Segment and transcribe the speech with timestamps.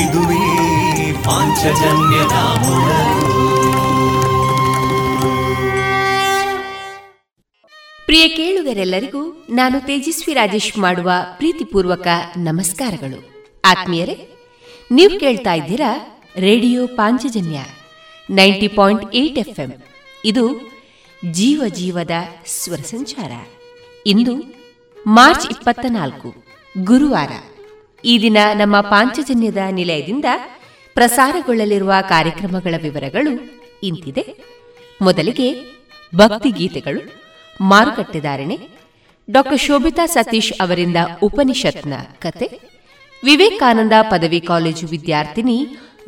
[0.00, 3.44] ಇದುವೇ ಪಾಂಚಜನ್ಯದ ಮೊಳಗು.
[8.06, 13.48] ಪ್ರಿಯ ಕೇಳುಗರೆಲ್ಲರಿಗೂ ನಾನು ತೇಜಸ್ವಿ ರಾಜೇಶ್ ಮಾಡುವ ಪ್ರೀತಿಪೂರ್ವಕ ನಮಸ್ಕಾರಗಳು.
[13.64, 14.28] ಆತ್ಮೀಯರೇ,
[14.90, 17.58] ನೀವು ಕೇಳ್ತಾ ಇದ್ದೀರಾ Radio Panchajanya
[18.30, 19.60] ninety point eight F
[20.24, 20.44] ಇದು
[21.30, 22.10] ಜೀವ ಜೀವದ
[22.46, 23.32] ಸ್ವರ ಸಂಚಾರ.
[24.06, 24.34] ಇಂದು
[25.06, 26.34] ಮಾರ್ಚ್ ಇಪ್ಪತ್ತ ನಾಲ್ಕು,
[26.84, 27.32] ಗುರುವಾರ.
[28.04, 30.24] ಈ ದಿನ ನಮ್ಮ ಪಾಂಚಜನ್ಯದ ನಿಲಯದಿಂದ
[30.94, 33.32] ಪ್ರಸಾರಗೊಳ್ಳಲಿರುವ ಕಾರ್ಯಕ್ರಮಗಳ ವಿವರಗಳು
[33.82, 34.26] ಇಂತಿದೆ.
[35.02, 35.48] ಮೊದಲಿಗೆ
[36.16, 37.02] ಭಕ್ತಿಗೀತೆಗಳು
[37.60, 38.58] ಮಾರುಕಟ್ಟೆದಾರಣೆ
[39.30, 42.60] ಡಾಕ್ಟರ್ ಶೋಭಿತಾ ಸತೀಶ್ ಅವರಿಂದ ಉಪನಿಷತ್ನ ಕತೆ,
[43.24, 45.58] ವಿವೇಕಾನಂದ ಪದವಿ ಕಾಲೇಜು ವಿದ್ಯಾರ್ಥಿನಿ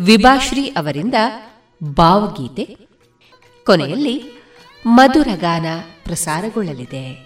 [0.01, 1.15] ವಿಭಾಶ್ರೀ ಅವರಿಂದ
[1.85, 2.77] ಭಾವಗೀತೆ.
[3.67, 4.23] ಕೊನೆಯಲ್ಲಿ
[4.87, 5.67] ಮಧುರಗಾನ
[6.05, 7.26] ಪ್ರಸಾರಗೊಳ್ಳಲಿದೆ.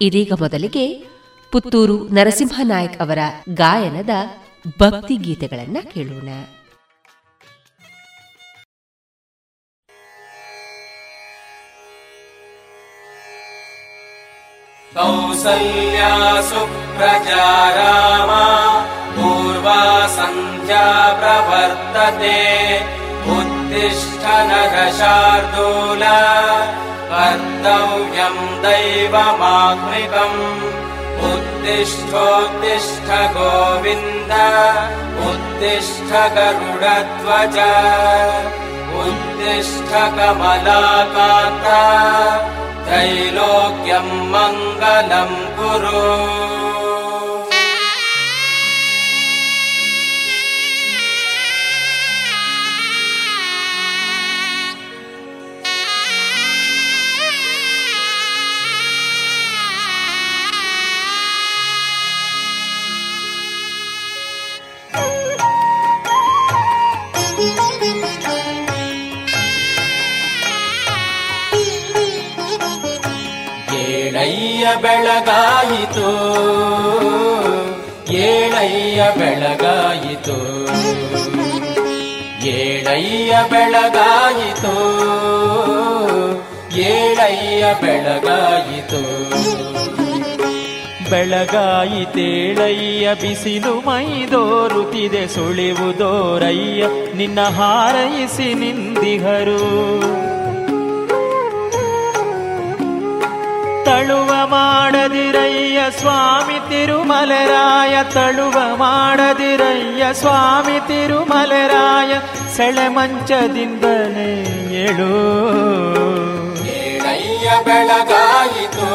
[0.00, 0.84] ಇದೀಗ ಮೊದಲಿಗೆ
[1.52, 3.20] ಪುತ್ತೂರು ನರಸಿಂಹನಾಯಕ್ ಅವರ
[3.54, 4.14] ಗಾಯನದ
[4.78, 6.28] ಭಕ್ತಿ ಗೀತೆಗಳನ್ನ ಕೇಳೋಣ
[14.92, 16.10] कौसल्या
[16.42, 18.42] सुप्रजा रामा
[19.14, 20.84] पूर्वा सन्ध्या
[21.20, 22.38] प्रवर्तते
[23.30, 26.04] उत्तिष्ठ नरशार्दूल
[27.11, 30.39] कर्तव्यम् दैवमात्मिकम्।
[31.29, 34.33] उत्तिष्ठोत्तिष्ठ गोविन्द
[35.29, 37.57] उत्तिष्ठ गरुडध्वज
[39.03, 41.81] उत्तिष्ठ कमलाकान्ता
[42.85, 46.68] त्रैलोक्यम् मङ्गलम् कुरु
[74.81, 76.09] ಬೆಳಗಾಯಿತು.
[78.13, 80.67] ಏಳಯ್ಯ ಬೆಳಗಾಯಿತು.
[82.45, 84.99] ಏಳಯ್ಯ ಬೆಳಗಾಯಿತು.
[86.77, 89.29] ಏಳಯ್ಯ ಬೆಳಗಾಯಿತು.
[91.09, 96.85] ಬೆಳಗಾಯಿತೇಳಯ್ಯ ಬಿಸಿಲು ಮೈದೋರುತ್ತಿದೆ ಸುಳಿವುದೋರಯ್ಯ
[97.15, 100.28] ನಿನ್ನ ಹಾರೈಸಿ ನಿಂದಿಹರು.
[103.89, 112.19] ತಳುವ ಮಾಡದಿರಯ್ಯ ಸ್ವಾಮಿ ತಿರುಮಲರಾಯ ತಳುವ ಮಾಡದಿರಯ್ಯ ಸ್ವಾಮಿ ತಿರುಮಲರಾಯ
[112.55, 114.41] ಸೆಳೆ ಮಂಚದಿಂದಲೇ
[114.71, 115.09] ಏಳು.
[117.63, 118.89] ಬೆಳಗಾಯಿತು.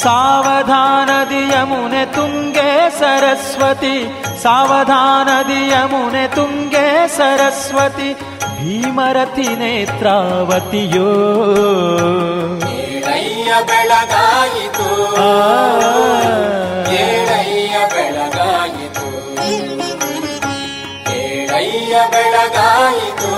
[0.00, 8.14] ಸಾವಧಾನದಿ ಯಮುನೆ ತುಂಗೆ ಸರಸ್ವತಿ ಸಾವಧಾನದಿ ಯಮುನೆ ತುಂಗೆ ಸರಸ್ವತಿ
[8.58, 11.12] ಭೀಮರತಿ ನೇತ್ರಾವತಿಯೋ.
[13.60, 14.88] ಬೆಳಗಾಯಿತು.
[17.94, 19.02] ಬೆಳಗಾಯಿತು.
[22.10, 23.32] ಬೆಳಗಾಯಿತು.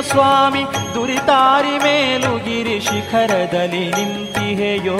[0.00, 0.64] ಸ್ವಾಮಿ,
[0.94, 4.98] ದುರಿತಾರಿ ಮೇಲು ಮೇಲುಗಿರಿ ಶಿಖರದಲ್ಲಿ ನಿಂತಿಹೆಯೋ.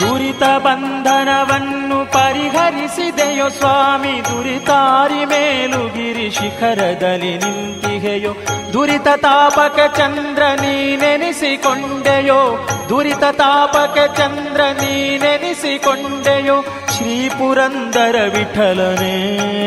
[0.00, 8.36] ದುರಿತ ಬಂಧನವನ್ನು ಪರಿಹರಿಸಿದೆಯೋ ಸ್ವಾಮಿ, ದುರಿತಾರಿ ಮೇಲು ಮೇಲುಗಿರಿ ಶಿಖರದಲ್ಲಿ ನಿಂತಿಹೆಯೋ.
[8.72, 12.68] ದುರಿತ ತಾಪಕ ಚಂದ್ರ ನೀನೆನಿಸಿಕೊಂಡೆಯೋ.
[12.88, 16.64] ದುರಿತ ತಾಪಕ ಚಂದ್ರ ನೀನೆನಿಸಿಕೊಂಡೆಯೋ.
[16.96, 19.65] ಶ್ರೀ ಪುರಂದರ ವಿಠಲನೇ.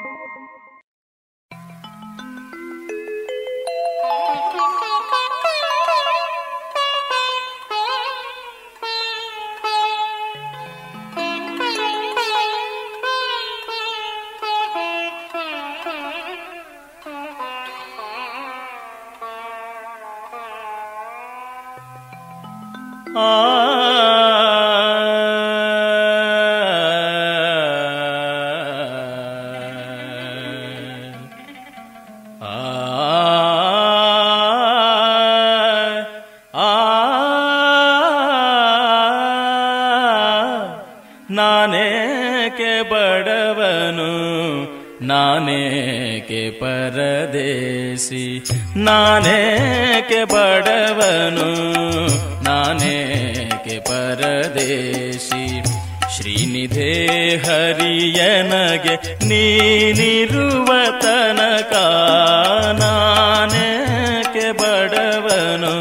[64.51, 65.75] ಬಡವನು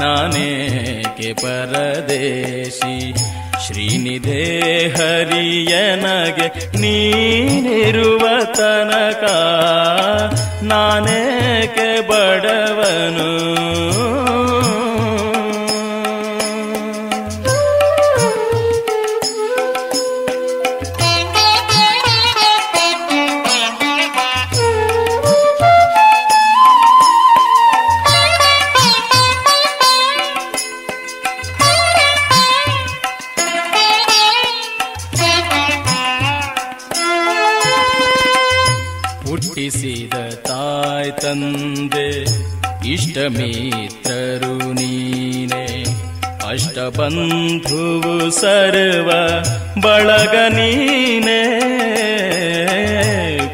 [0.00, 3.14] ನಾನೇಕೆ ಪರದೇಶಿ?
[3.66, 9.24] ಶ್ರೀನಿಧೇ ಹರಿಯನಗೆ ನೀನಿರುವ ತನಕ
[10.62, 13.54] ನಾನೇಕೆ ಬಡವನು?
[44.72, 45.64] ನೀನೆ
[46.46, 49.10] ಅಷ್ಟಬಂಧುವು ಸರ್ವ
[49.80, 51.40] ಬಳಗ ನೀನೆ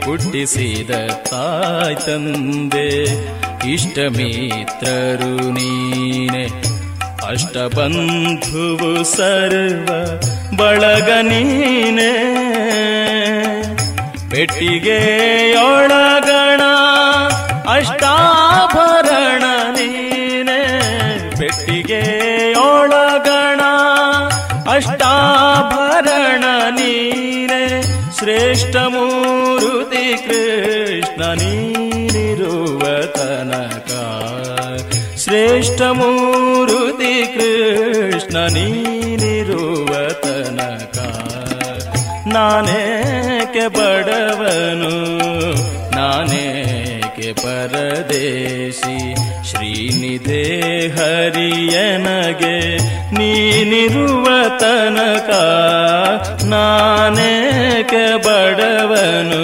[0.05, 0.93] ಹುಟ್ಟಿಸಿದ
[1.31, 2.89] ತಾಯ್ ತಂದೆ
[3.67, 6.45] ಇಷ್ಟ ಮಿತ್ರರು ನೀನೆ
[7.29, 9.89] ಅಷ್ಟಬಂಧುವು ಸರ್ವ
[10.57, 12.11] ಬಳಗ ನೀನೆ
[15.23, 16.63] ಪೆಟ್ಟಿಗೆಯೊಳಗಣ
[17.69, 18.40] ಅಷ್ಟಾಭರಣ
[28.31, 33.91] ಶ್ರೇಷ್ಠ ಮೂರುತಿ ಕೃಷ್ಣ ನೀನಿರುವ ತನಕ
[35.19, 40.99] ಶ್ರೇಷ್ಠ ಮೂರುತಿ ಕೃಷ್ಣ ನೀನಿರುವ ತನಕ
[42.29, 44.95] ನಾನೇಕೆ ಬಡವನು?
[47.21, 48.99] ನಾನೇಕೆ ಪರದೇಶಿ
[49.51, 50.45] ಶ್ರೀನಿಧೆ
[50.89, 52.57] ಹರಿಯನಗೆ
[53.15, 54.27] ನೀನಿರುವ
[54.59, 55.31] ತನಕ
[56.45, 59.43] ನಾನೇಕೆ ಬಡವನು?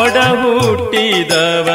[0.00, 1.68] ಒಡ ಹುಟ್ಟಿದವ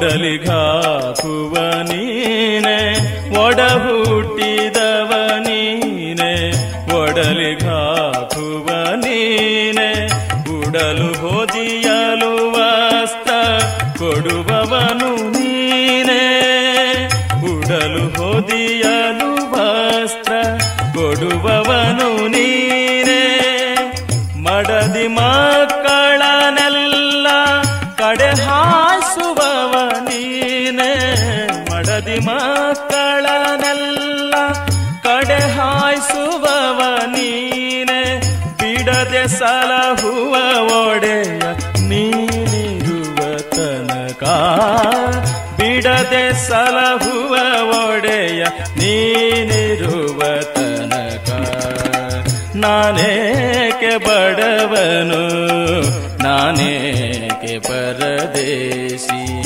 [0.00, 1.54] ಒಡಲಿಗಾಕುವ
[1.88, 2.76] ನೀನೆ
[3.38, 5.10] ಒಡ ಹುಟ್ಟಿದವ
[5.46, 6.30] ನೀನೆ
[6.98, 8.68] ಒಡಲಿಗಾಕುವ
[9.02, 9.88] ನೀನೆ
[10.56, 13.28] ಉಡಲು ಹೊದಿಯಲು ವಸ್ತ
[13.98, 15.10] ಕೊಡುವವನು
[40.86, 41.38] ಒಡೆಯ
[41.88, 44.24] ನೀನಿರುವ ತನಕ.
[45.60, 47.34] ಬಿಡದೆ ಸಲಹುವ
[47.86, 48.44] ಒಡೆಯ
[48.76, 51.30] ನೀನಿರುವ ತನಕ.
[52.56, 55.22] ನಾನೇಕೆ ಬಡವನು,
[56.22, 59.42] ನಾನೇಕೆ ಪರದೇಶಿ.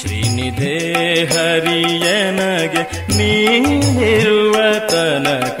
[0.00, 0.78] ಶ್ರೀನಿಧೇ
[1.24, 2.82] ಹರಿಯನಗೆ
[3.16, 5.60] ನೀನಿರುವ ತನಕ.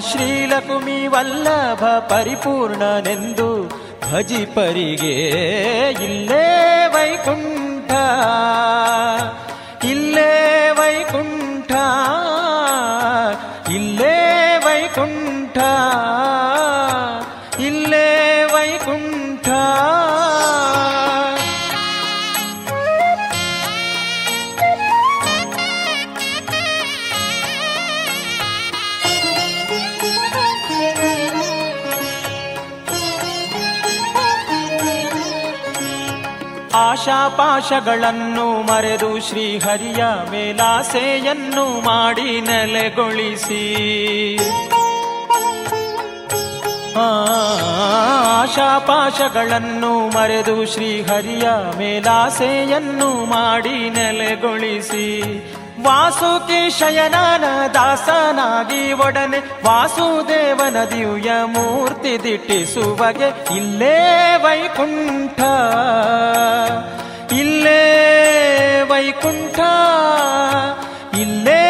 [0.00, 3.48] ಶ್ರೀಲಕುಮಿ ವಲ್ಲಭ ಪರಿಪೂರ್ಣನೆಂದು
[4.02, 5.14] ಭಜಿಪರಿಗೆ
[6.04, 6.46] ಇಲ್ಲೇ
[6.86, 7.59] ವೈಕುಂಠ
[37.60, 43.64] ಆಶಾಪಾಶಗಳನ್ನು ಮರೆದು ಶ್ರೀಹರಿಯ ಮೇಲಾಸೆಯನ್ನು ಮಾಡಿ ನೆಲೆಗೊಳಿಸಿ.
[48.42, 55.06] ಆಶಾಪಾಶಗಳನ್ನು ಮರೆದು ಶ್ರೀಹರಿಯ ಮೇಲಾಸೆಯನ್ನು ಮಾಡಿ ನೆಲೆಗೊಳಿಸಿ.
[55.82, 63.98] ವಾಸುಕಿ ಶಯನಾನ ದಾಸನಾಗಿ ಒಡನೆ ವಾಸುದೇವನ ದಿವ್ಯ ಮೂರ್ತಿ ದಿಟ್ಟಿಸುವಗೆ ಇಲ್ಲೇ
[64.42, 65.40] ವೈಕುಂಠ.
[67.32, 67.80] ಇಲ್ಲೇ
[68.90, 69.58] ವೈಕುಂಠ
[71.20, 71.62] ಇಲ್ಲೇ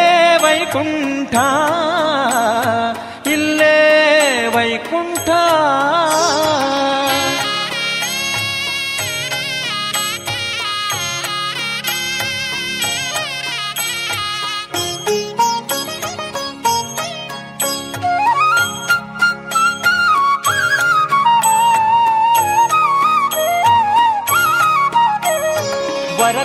[0.43, 1.35] ವೈಕುಂಠ
[3.27, 3.75] ಇಲ್ಲೇ
[4.55, 5.29] ವೈಕುಂಠ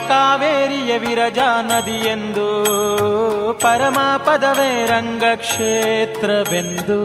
[0.06, 7.00] ವರಕಾವೇರಿಯ ವಿರಜಾ ನದಿಯೆಂದು, ಪರಮ ಪದವೇ ರಂಗಕ್ಷೇತ್ರವೆಂದು.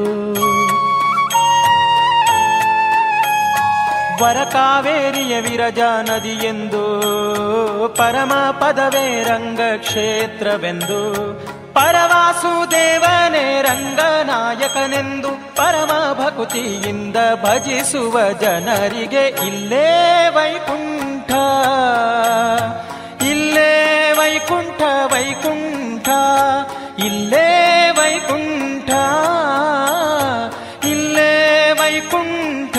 [4.25, 11.21] ವರಕಾವೇರಿಯ ವಿರಜಾ ನದಿಯೆಂದು, ಪರಮ ಪದವೇ ರಂಗಕ್ಷೇತ್ರವೆಂದು.
[11.75, 21.31] ಪರವಾಸುದೇವನೇ ರಂಗನಾಯಕನೆಂದು, ಪರಮ ಭಕುತಿಯಿಂದ ಭಜಿಸುವ ಜನರಿಗೆ ಇಲ್ಲೇ ವೈಕುಂಠ.
[23.29, 23.71] ಇಲ್ಲೇ
[24.19, 24.81] ವೈಕುಂಠ
[25.13, 26.09] ವೈಕುಂಠ
[26.99, 27.49] ಇಲ್ಲೇ
[27.99, 28.91] ವೈಕುಂಠ
[30.85, 31.31] ಇಲ್ಲೇ
[31.81, 32.77] ವೈಕುಂಠ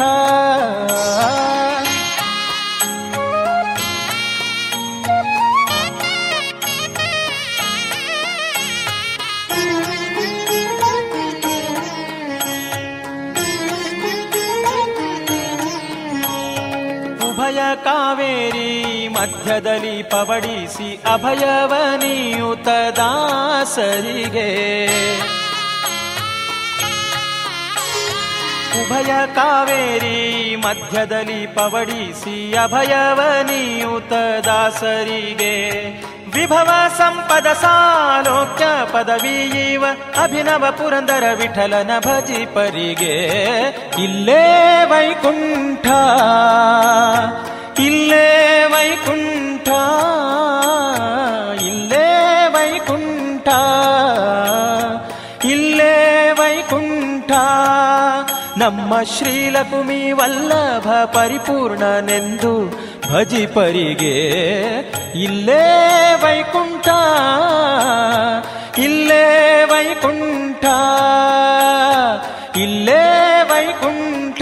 [17.28, 18.61] ಉಭಯ ಕಾವೇರಿ
[19.42, 24.50] ಮಧ್ಯದಲ್ಲಿ ಪವಡಿಸಿ ಅಭಯವನಿಯುತ ದಾಸರಿಗೆ
[28.82, 34.14] ಉಭಯ ಕಾವೇರಿ ಮಧ್ಯದಲ್ಲಿ ಪವಡಿಸಿ ಅಭಯವನಿಯುತ
[34.46, 35.56] ದಾಸರಿಗೆ
[36.32, 39.86] ವಿಭವ ಸಂಪದ ಸಾಲೋಕ್ಯ ಪದವೀವ
[40.24, 43.16] ಅಭಿನವ ಪುರಂದರ ವಿಠಲನ ಭಜಿಪರಿಗೆ.
[44.04, 44.46] ಇಲ್ಲೇ
[44.86, 45.88] ವೈಕುಂಠ
[47.80, 48.26] ಇಲ್ಲೇ
[48.74, 49.70] ವೈಕುಂಠ
[51.62, 52.08] ಇಲ್ಲೇ
[52.54, 53.48] ವೈಕುಂಠ
[55.46, 55.94] ಇಲ್ಲೇ
[56.40, 57.32] ವೈಕುಂಠ
[58.58, 62.54] ನಮ್ಮ ಶ್ರೀಲಕುಮಿ ವಲ್ಲಭ ಪರಿಪೂರ್ಣನೆಂದು
[63.12, 64.16] ಭಜಿಪರಿಗೆ
[65.24, 65.64] ಇಲ್ಲೇ
[66.24, 66.88] ವೈಕುಂಠ
[68.78, 69.24] ಇಲ್ಲೇ
[69.66, 70.66] ವೈಕುಂಠ
[72.58, 73.02] ಇಲ್ಲೇ
[73.52, 74.42] ವೈಕುಂಠ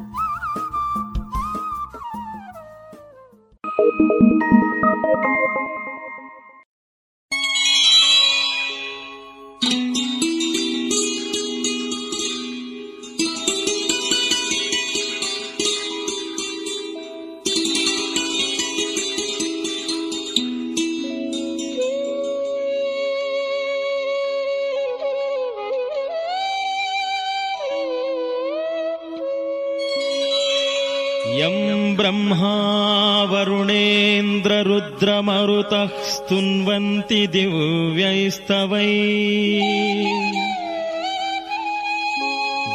[35.01, 38.85] वरुणेन्द्ररुद्रमरुतः स्तुन्वन्ति दिव्यैस्तवै।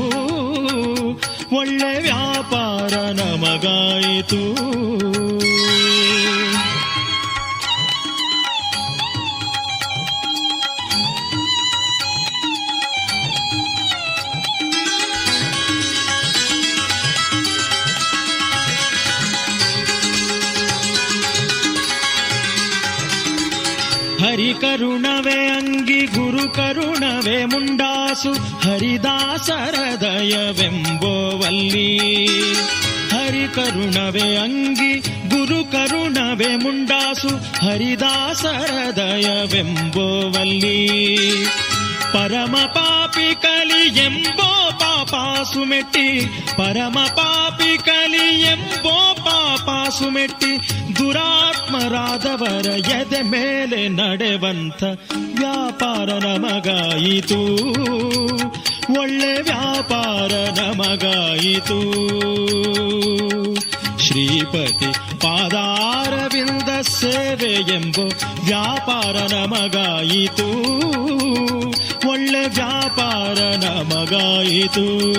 [1.56, 4.42] ಒಳ್ಳೆ ವ್ಯಾಪಾರ ನಮಗಾಯಿತು.
[24.82, 28.32] ಕರುಣವೇ ಅಂಗಿ ಗುರು ಕರುಣವೇ ಮುಂಡಾಸು
[28.64, 31.90] ಹರಿದಾಸರ ದಯವೆಂಬೋವಲ್ಲಿ
[33.12, 34.94] ಹರಿ ಕರುಣವೇ ಅಂಗಿ
[35.30, 37.32] ಗುರು ಕರುಣವೇ ಮುಂಡಾಸು
[37.66, 40.80] ಹರಿದಾಸರ ದಯವೆಂಬೋವಲ್ಲಿ
[42.14, 44.50] ಪರಮ ಪಾಪಿ ಕಲಿ ಎಂಬೋ
[45.12, 46.26] ಪಾಪಾಸು ಮೆಟ್ಟಿ
[46.58, 46.98] ಪರಮ
[47.86, 50.58] ಕಲಿ ಎಂಬೋ ಪಾಪಾಸು ಮೆಟ್ಟಿ
[51.00, 54.84] ದುರಾತ್ಮರಾದವರ ಎದೆ ಮೇಲೆ ನಡೆವಂತ
[55.24, 57.56] ವ್ಯಾಪಾರ ನಮಗಾಯಿತು.
[59.00, 61.80] ಒಳ್ಳೆ ವ್ಯಾಪಾರ ನಮಗಾಯಿತು.
[64.00, 68.00] ಶ್ರೀಪತಿ ಪಾದಾರವಿಂದ ಸೇವೆ ಎಂಬ
[68.46, 70.52] ವ್ಯಾಪಾರ ನಮಗಾಯಿತು.
[72.08, 75.12] ಒಳ್ಳೆ ವ್ಯಾಪಾರ ನಮಗಾಯಿತು.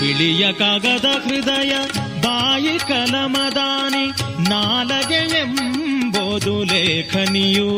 [0.00, 1.70] ಬಿಳಿಯ ಕಾಗದ ಹೃದಯ
[2.22, 4.06] ಬಾಯಿ ಕಲಮದಾನಿ
[4.50, 5.75] ನಾಲಗೆ
[6.36, 7.68] ಎಂಬುದು ಲೇಖನಿಯು.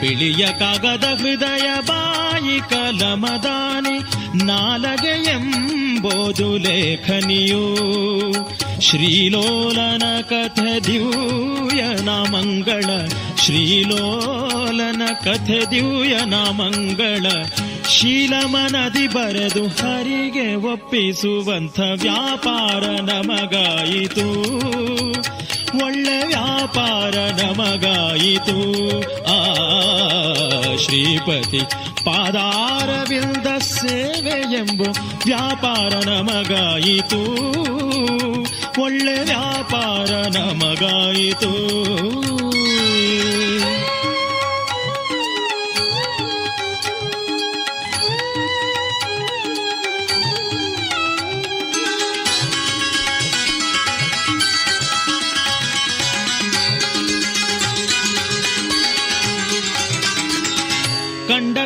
[0.00, 3.98] ಬಿಳಿಯ ಕಾಗದ ಹೃದಯ ಬಾಯಿ ಕಲಮದಾನಿ,
[4.44, 7.64] ನಾಲಗೆ ಎಂಬುದು ಲೇಖನಿಯು.
[8.80, 17.26] ಶ್ರೀಲೋಲನ ಕಥೆ ದಿವ್ಯನ ಮಂಗಳ ಶ್ರೀಲೋಲನ ಕಥೆ ದಿವ್ಯನ ಮಂಗಳ
[17.90, 24.28] ಶೀಲಮನದಿ ಬರೆದು ಹರಿಗೆ ಒಪ್ಪಿಸುವಂಥ ವ್ಯಾಪಾರ ನಮಗಾಯಿತು.
[25.82, 28.56] ಒಳ್ಳೆ ವ್ಯಾಪಾರ ನಮಗಾಯಿತು.
[29.22, 29.40] ಆ
[30.76, 31.60] ಶ್ರೀಪತಿ
[32.04, 34.82] ಪಾದಾರವಿಲ್ದ ಸೇವೆ ಎಂಬ
[35.26, 37.24] ವ್ಯಾಪಾರ ನಮಗಾಯಿತು.
[38.82, 41.52] ಒಳ್ಳೆ ವ್ಯಾಪಾರ ನಮಗಾಯಿತು.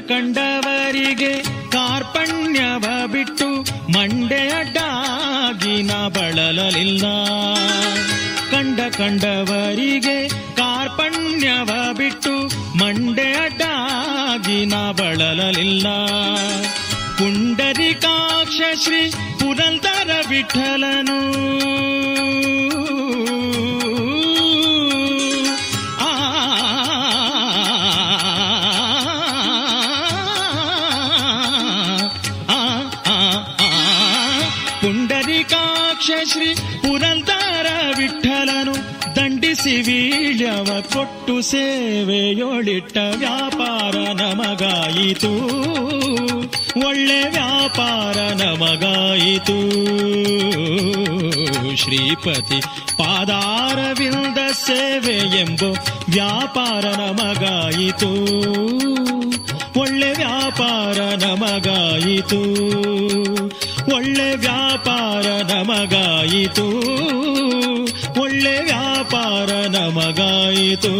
[0.08, 3.48] ಕಂಡವರಿಗೆ ಕಾರ್ಪಣ್ಯವ ಬಿಟ್ಟು
[3.92, 7.02] ಮಂಡೆಯ ಡಾಗಿನ ಬಳಲಲಿಲ್ಲ.
[8.50, 12.34] ಕಂಡ ಕಂಡವರಿಗೆ ಕಾರ್ಪಣ್ಯವ ಬಿಟ್ಟು
[12.78, 15.86] ಮಂಡೆಯ ಡಾಗಿನ ಬಳಲಲಿಲ್ಲ.
[17.18, 21.18] ಪುಂಡರಿಕಾಕ್ಷ ಶ್ರೀ ಪುರಂದರ ವಿಠಲನು
[39.68, 45.36] ಸಿವೀಳ್ಯವ ಕೊಟ್ಟು ಸೇವೆಯೊಳಿಟ್ಟ ವ್ಯಾಪಾರ ನಮಗಾಯಿತು.
[46.88, 49.58] ಒಳ್ಳೆ ವ್ಯಾಪಾರ ನಮಗಾಯಿತು.
[51.76, 52.60] ಶ್ರೀಪತಿ
[52.96, 55.36] ಪಾದಾರವಿಂದ ಸೇವೆ
[56.08, 58.10] ವ್ಯಾಪಾರ ನಮಗಾಯಿತು.
[59.80, 62.40] ಒಳ್ಳೆ ವ್ಯಾಪಾರ ನಮಗಾಯಿತು.
[63.94, 66.98] ಒಳ್ಳೆ ವ್ಯಾಪಾರ ನಮಗಾಯಿತು.
[68.38, 70.94] ಒಳ್ಳೆ ವ್ಯಾಪಾರ ನಮಗಾಯಿತು.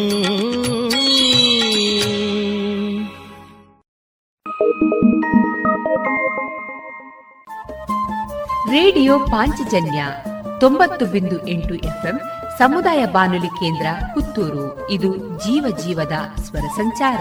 [8.70, 10.04] ರೇಡಿಯೋ ಪಾಂಚಜನ್ಯ
[10.60, 12.20] ತೊಂಬತ್ತು ಬಿಂದು ಎಂಟು ಎಫ್ಎಂ
[12.58, 14.90] ಸಮುದಾಯ ಬಾನುಲಿ ಕೇಂದ್ರ ಪುತ್ತೂರು.
[14.90, 17.18] ಇದು ಜೀವ ಜೀವದ ಸ್ವರ ಸಂಚಾರ.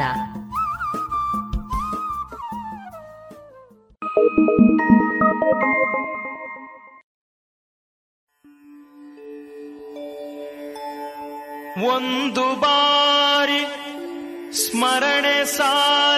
[11.85, 13.61] ಒಂದು ಬಾರಿ
[14.53, 16.16] ಸ್ಮರಣೆ सार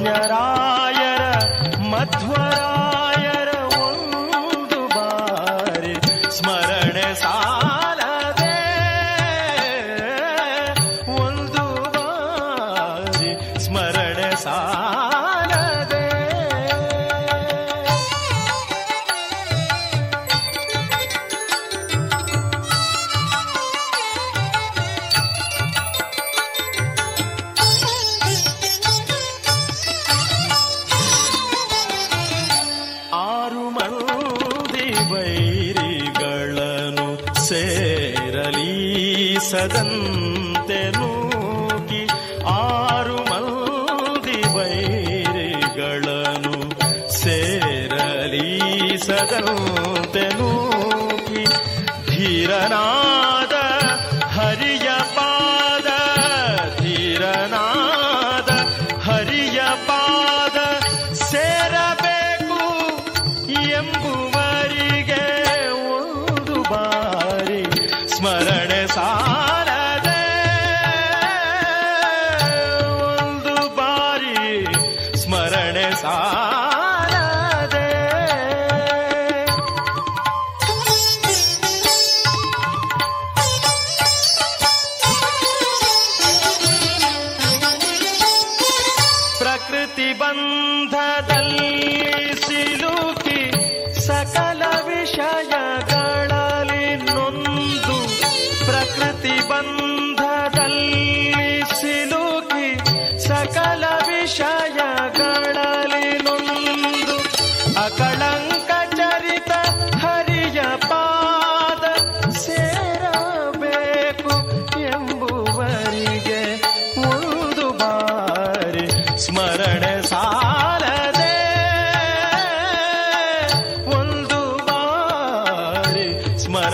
[0.00, 0.49] जरा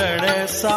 [0.07, 0.77] ನಡೆಸಾ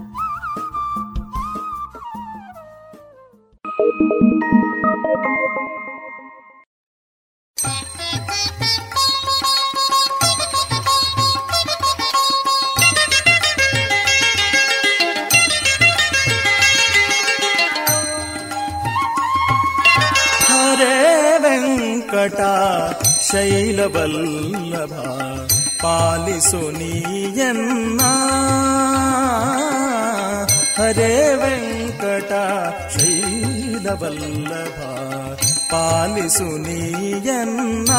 [23.81, 24.93] ಶೈಲವಲ್ಲಭ
[25.81, 28.01] ಪಾಲಿಸು ನೀಯನ್ನ.
[30.77, 32.31] ಹರೇ ವೆಂಕಟ,
[32.97, 34.79] ಶೈಲವಲ್ಲಭ,
[35.71, 37.91] ಪಾಲಿಸು ನೀಯನ್ನ.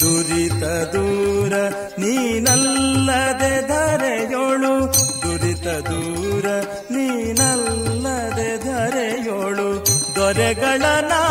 [0.00, 1.52] ದುರಿತ ದೂರ
[1.98, 6.46] ನೀನಲ್ಲದೆ ಧರೆಯೋಳು, ದುರಿತ ದೂರ
[6.90, 11.22] ನೀನಲ್ಲದೆ ಧರೆಯೋಳು, ದೊರೆಗಳ ನಾ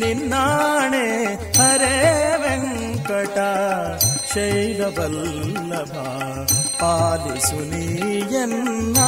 [0.00, 1.06] ನಿನ್ನಾಣೆ
[1.58, 1.96] ಹರೇ
[2.42, 3.38] ವೆಂಕಟ
[4.32, 5.94] ಶೈಲವಲ್ಲಭ
[6.80, 8.98] ಪಾಲಿಸು ನೀಯನ್ನ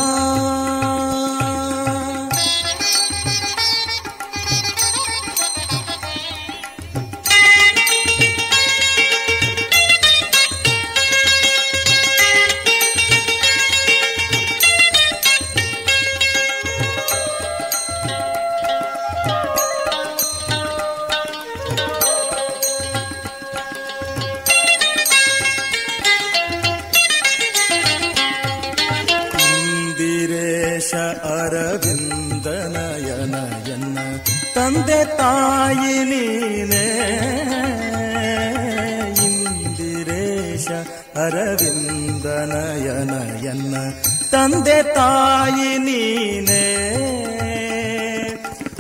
[44.82, 46.66] ತಾಯಿ ನೀನೇ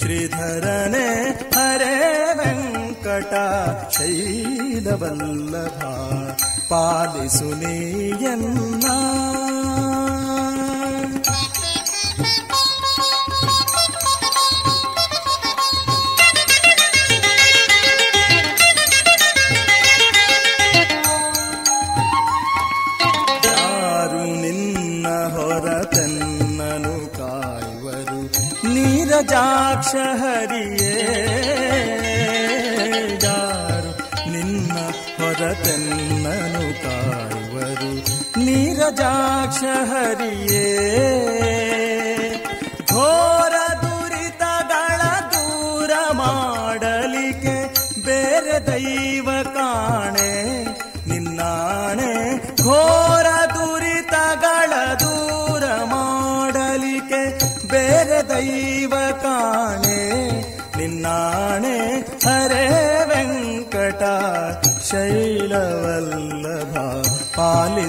[0.00, 1.06] ಶ್ರೀಧರನೆ
[1.56, 1.94] ಹರೇ
[2.40, 3.32] ವೆಂಕಟ
[3.96, 5.80] ಶೈಲವಲ್ಲಭ
[6.73, 7.49] ಪಾಲಿಸು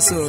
[0.05, 0.25] ಪಾಲಿಸು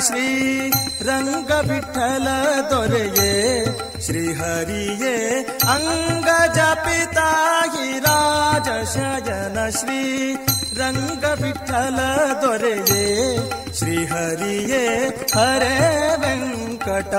[0.00, 0.26] ಶ್ರೀ
[1.00, 2.28] ರಂಗ ವಿಠಲ
[2.70, 3.64] ದೊರೆಯೇ
[4.06, 5.16] ಶ್ರೀಹರಿಯೇ
[6.54, 10.34] ಜಪಿತಾಯಿ ರಾಜ ಶಯನ ಶ್ರೀ
[10.78, 11.98] ರಂಗ ವಿಠಲ
[12.42, 13.04] ದೊರೆಯೇ
[13.78, 14.84] ಶ್ರೀಹರಿಯೇ
[15.34, 15.76] ಹರೇ
[16.20, 17.14] ವೆಂಕಟ,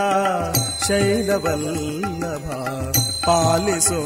[0.88, 2.50] ಶೈಲವಲ್ಲಭ,
[3.26, 4.02] ಪಾಲಿಸೋ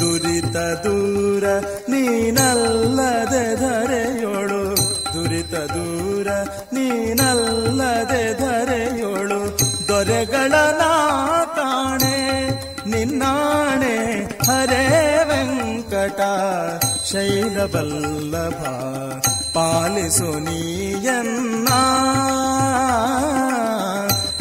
[0.00, 1.44] ದುರಿತ ದೂರ
[1.88, 4.55] ನೀನಲ್ಲದೆ ಧರೆಯೋಳು
[5.56, 6.28] ದೂರ
[6.72, 9.58] ನೀನಲ್ಲದೆ ಧರೆಯೋಳು.
[9.88, 10.52] ದೊರೆಗಳ
[11.56, 12.48] ಕಾಣೆ,
[12.90, 16.20] ನಿನ್ನಾಣೆ ಹರೇ ವೆಂಕಟ.
[17.12, 18.62] ಶೈಲವಲ್ಲಭ
[19.54, 21.68] ಪಾಲಿಸು ನೀಯನ್ನ.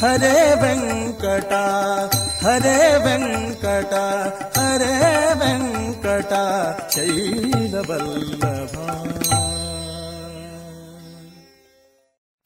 [0.05, 1.53] ಹರೇ ವೆಂಕಟ
[2.45, 3.93] ಹರೇ ವೆಂಕಟ
[4.59, 6.33] ಹರೇ ವೆಂಕಟ.
[6.95, 8.75] ಶೈಲವಲ್ಲಭ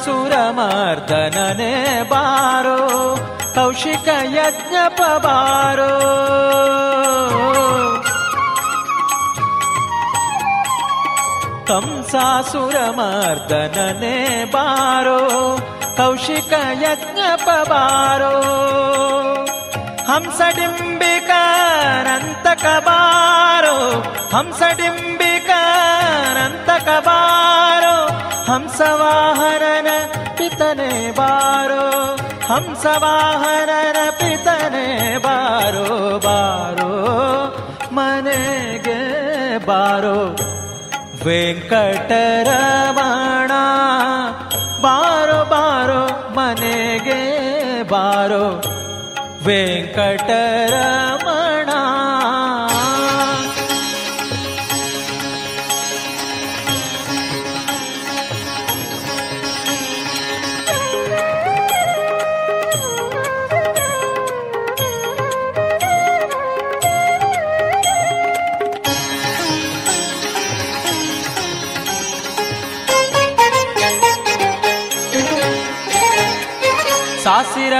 [0.00, 1.72] ಕಂಸಾಸುರಮರ್ದನನೆ
[2.10, 2.76] ಬಾರೋ
[3.54, 5.92] ಕೌಶಿಕ ಯಜ್ಞಪ ಬಾರೋ
[12.80, 14.16] ಕಂಸಾಸುರಮರ್ದನನೆ
[14.52, 15.18] ಬಾರೋ
[15.96, 18.32] ಕೌಶಿಕ ಯಜ್ಞಪ ಬಾರೋ
[20.10, 20.54] ಹಂಸಡಿಂಬಿಕಾನಂತಕ
[22.86, 23.74] ಬಾರೋ
[24.34, 24.88] ಹಂಸಡಿಂಬಿಕಾನಂತಕ
[27.08, 27.94] ಬಾರೋ
[28.48, 29.88] ಹಂಸವಾಹನನ
[30.38, 32.16] ಪಿತನೆ ಬಾರೋ,
[32.54, 36.92] ಹಂಸವಾಹನನ ಪಿತನೆ ಬಾರೋ ಬಾರೋ,
[37.92, 40.36] ಮನೆಗೆ ಬಾರೋ.
[41.24, 43.50] ವೆಂಕಟರಮಣ,
[44.82, 47.22] ಬಾರೋ ಬಾರೋ, ಮನೆಗೆ
[47.82, 48.62] ಬಾರೋ.
[49.44, 51.47] ವೆಂಕಟರಮಣ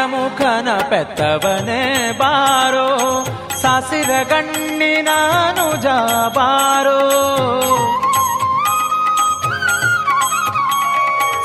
[0.06, 3.24] ಮುಖನ ಪೆತ್ತವನೇ ಬಾರೋ
[3.62, 5.86] ಸಾಸಿರ ಗಣ್ಣಿನಾನುಜ
[6.36, 6.98] ಬಾರೋ.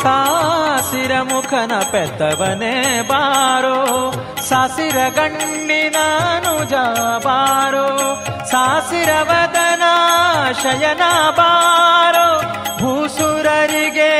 [0.03, 4.11] ಸಾಸಿರ ಮುಖನ ಪೆತ್ತವನೇ ಬಾರೋ,
[4.49, 6.73] ಸಾಸಿರ ಗಣ್ಣಿನಾನುಜ
[7.25, 7.87] ಬಾರೋ,
[8.51, 9.83] ಸಾಸಿರ ವದನ
[10.63, 11.01] ಶಯನ
[11.31, 12.12] ಬಾರೋ.
[12.83, 14.11] ಭೂಸುರರಿಗೆ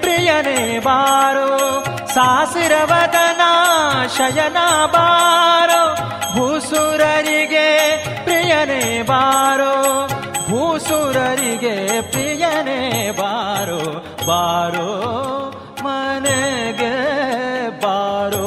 [0.00, 1.48] ಪ್ರಿಯನೇ ಬಾರೋ,
[2.14, 3.42] ಸಾಸಿರವದನ
[4.16, 4.58] ಶಯನ
[4.94, 5.80] ಬಾರೋ,
[6.34, 7.66] ಭೂಸುರರಿಗೆ
[8.24, 9.72] ಪ್ರಿಯನೇ ಬಾರೋ,
[10.50, 12.80] ಭೂಸುರರಿಗೆ ಪ್ರಿಯನೇ
[13.18, 13.82] ಬಾರೋ
[14.26, 14.90] ಬಾರೋ,
[15.84, 16.94] ಮನೆಗೆ
[17.80, 18.46] ಬಾರೋ,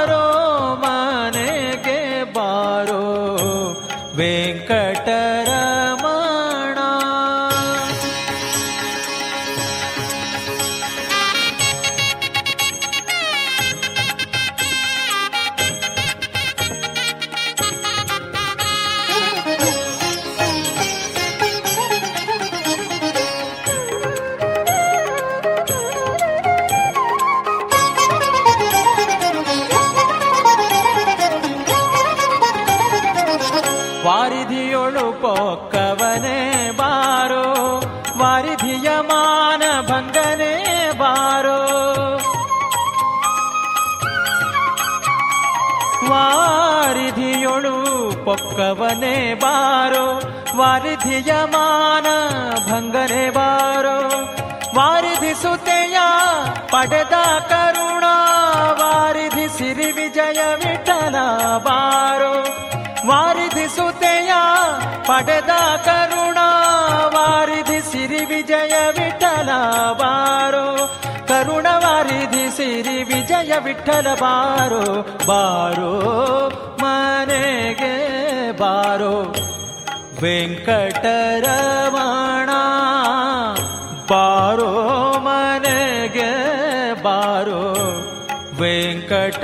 [48.33, 50.21] ಪೊಕ್ಕವನೇ ಬಾರೋ,
[50.57, 52.05] ವಾರಿಧಿಯ ಮಾನ
[52.71, 54.09] ಭಂಗನೆ ಬಾರೋ.
[54.75, 55.97] ವಾರಿಧಿಸುತ್ತೆಯ
[56.71, 58.03] ಪಡೆದ ಕರುಣ
[58.71, 61.15] ವಾರಿಧಿ ಸಿರಿ ವಿಜಯ ವಿಠಲ
[61.57, 62.33] ಬಾರೋ.
[63.07, 64.31] ವಾರಿಧಿಸುತ್ತೆಯ
[65.07, 65.49] ಪಡೆದ
[65.85, 66.37] ಕರುಣ
[67.05, 69.49] ವಾರಿಧಿ ಸಿರಿ ವಿಜಯ ವಿಠಲ
[69.93, 70.97] ಬಾರೋ.
[71.27, 75.01] ಕರುಣ ವಾರಿಧಿ ಸಿರಿ ವಿಜಯ ವಿಠಲ ಬಾರೋ.
[75.27, 75.93] ಬಾರೋ
[76.79, 78.12] ಮನೆಗೆ
[78.61, 79.15] बारो
[80.21, 81.13] वेङ्कटरमाणा
[84.11, 84.71] बारो
[85.27, 85.83] मने
[87.05, 87.63] बारो
[88.61, 89.43] वेङ्कट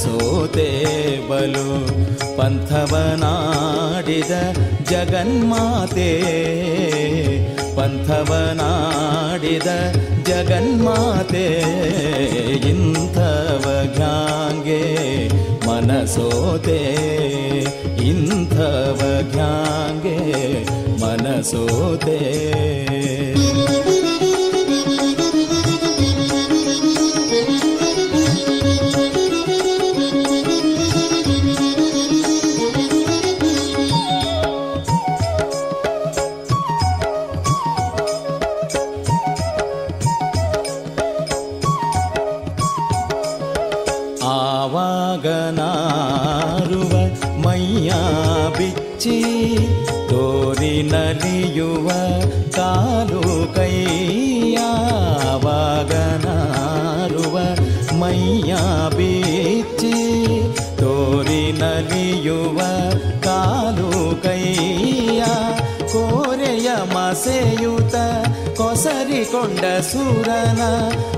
[0.00, 0.68] ಮನಸೋತೆ
[1.28, 1.86] ಬಲು
[2.36, 4.30] ಪಂಥವನಾಡಿದ
[4.90, 6.20] ಜಗನ್ಮಾತೆ.
[7.76, 9.66] ಪಂಥವನಾಡಿದ
[10.26, 11.46] ಜಗನ್ಮಾತೆ.
[12.68, 15.28] ಇಂಥವ ಘ್ಯಾಂಗೆ
[15.66, 16.78] ಮನಸೋತೆ.
[18.04, 20.64] ಇಂಥವ ಘ್ಯಾಂಗೆ
[21.00, 22.40] ಮನಸೋತೆ.
[69.20, 70.60] ಕೊಸರಿಕೊಂಡ ಸೂರನ,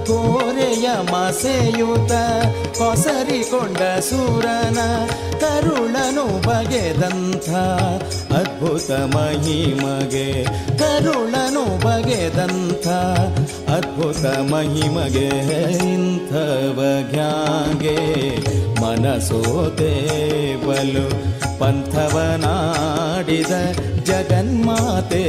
[0.07, 2.13] ಕೋರೆಯ ಮಸೆಯುತ.
[2.79, 4.79] ಕೊಸರಿಕೊಂಡ ಸೂರನ
[5.41, 7.51] ಕರುಳನು ಬಗೆದಂಥ
[8.33, 10.45] ಅದ್ಭುತ ಮಹಿಮಗೆ.
[10.79, 12.89] ಕರುಳನು ಬಗೆದಂಥ
[13.71, 15.29] ಅದ್ಭುತ ಮಹಿಮಗೆ
[15.93, 17.99] ಇಂಥವ ಜ್ಞಾಗೆ.
[18.81, 19.93] ಮನಸೋತೆ
[20.67, 21.09] ಬಲು
[21.61, 23.53] ಪಂಥವನಾಡಿದ
[24.05, 25.29] ಜಗನ್ಮಾತೆ.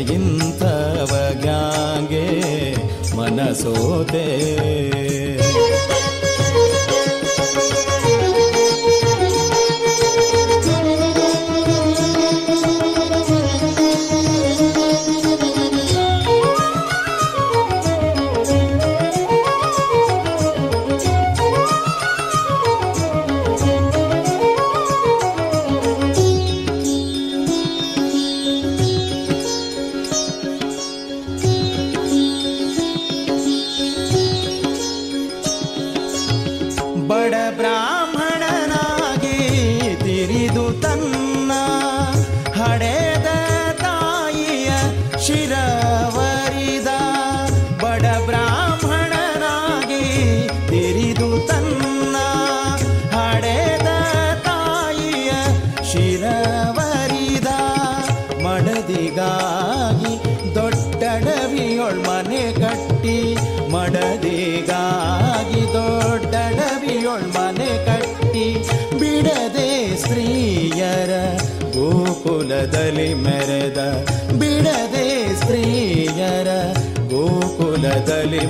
[0.00, 0.65] ಇಂಥವ
[1.76, 2.26] ಜ್ಞಾಗೆ
[3.16, 4.24] ಮನಸೋತೆ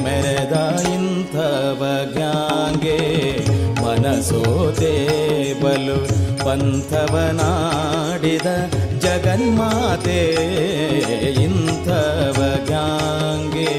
[0.07, 0.57] ಮೆರೆದ
[0.95, 1.83] ಇಂಥವ
[2.13, 2.99] ಜ್ಞಾಂಗೆ
[3.83, 4.93] ಮನಸೋತೆ
[5.63, 5.99] ಬಲು
[6.45, 8.49] ಪಂಥವನಾಡಿದ
[9.05, 10.21] ಜಗನ್ಮಾತೆ
[11.47, 12.39] ಇಂಥವ
[12.69, 13.71] ಜ್ಞಾಂಗೆ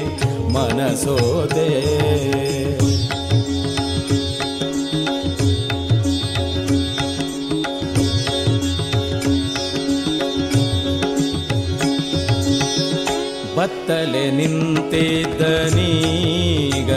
[13.88, 16.90] ಮನಸೋತೆ ಬತ್ತಲೆ ನಿಂತಿದ್ದ ನೀಗ,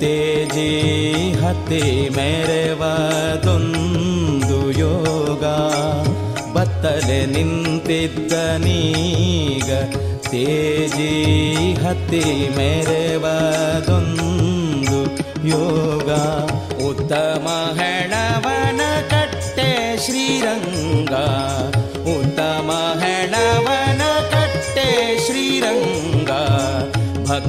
[0.00, 5.44] ತೇಜಿ ಹತ್ತಿ ಮೆರೆವದೊಂದು ಯೋಗ.
[6.52, 9.70] ಬತ್ತಲೆ ನಿಂತಿದ್ದ ನೀಗ,
[10.30, 12.22] ತೇಜಿ ಹತ್ತಿ
[12.56, 15.00] ಮೆರೆವದೊಂದು
[15.48, 16.10] ಯೋಗ.
[16.86, 17.46] ಉತ್ತಮ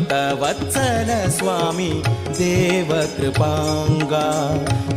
[0.08, 1.90] भक्तवत्सल स्वामी
[2.38, 4.22] देवकृपाङ्गा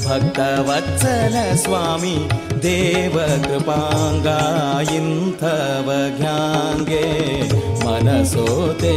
[0.05, 2.15] भक्तवत्सल स्वामी
[2.67, 4.39] देवकृपाङ्गा
[4.99, 5.91] इन्थव
[6.21, 7.09] ज्ञाङ्गे
[7.85, 8.95] मनसोते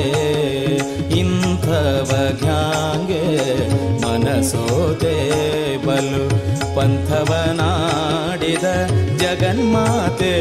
[1.74, 3.21] ಇಂಥವ ಜ್ಞಾಂಗೆ
[4.01, 5.13] ಮನಸೋತೆ
[5.86, 6.26] ಬಲು
[6.76, 8.65] ಪಂಥವನಾಡಿದ
[9.21, 10.36] ಜಗನ್ಮಾತೆ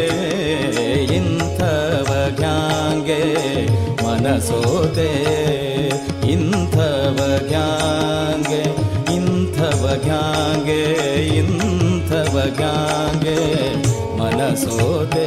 [1.19, 3.23] ಇಂಥವ ಜ್ಞಾಂಗೆ
[4.03, 5.09] ಮನಸೋತೆ
[6.35, 7.19] ಇಂಥವ
[7.49, 8.63] ಜ್ಞಾಂಗೆ
[9.17, 10.81] ಇಂಥವ ಜ್ಞಾಂಗೆ
[11.41, 13.39] ಇಂಥವ ಜ್ಞಾಂಗೆ
[14.21, 15.27] ಮನಸೋತೆ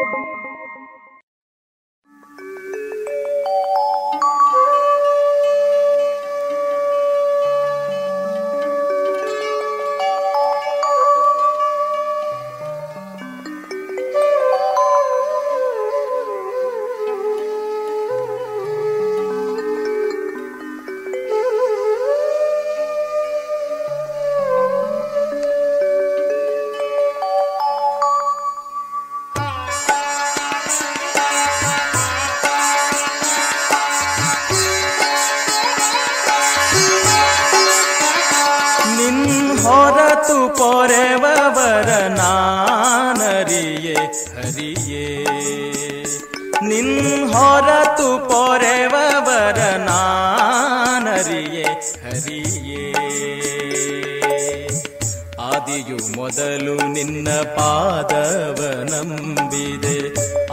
[58.01, 59.97] ಪಾದವ ನಂಬಿದೆ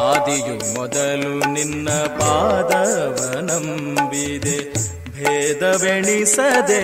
[0.00, 1.88] ಆದಿಯು ಮೊದಲು ನಿನ್ನ
[2.18, 4.56] ಪಾದವ ನಂಬಿದೆ
[5.16, 6.82] ಭೇದವೆಣಿಸದೆ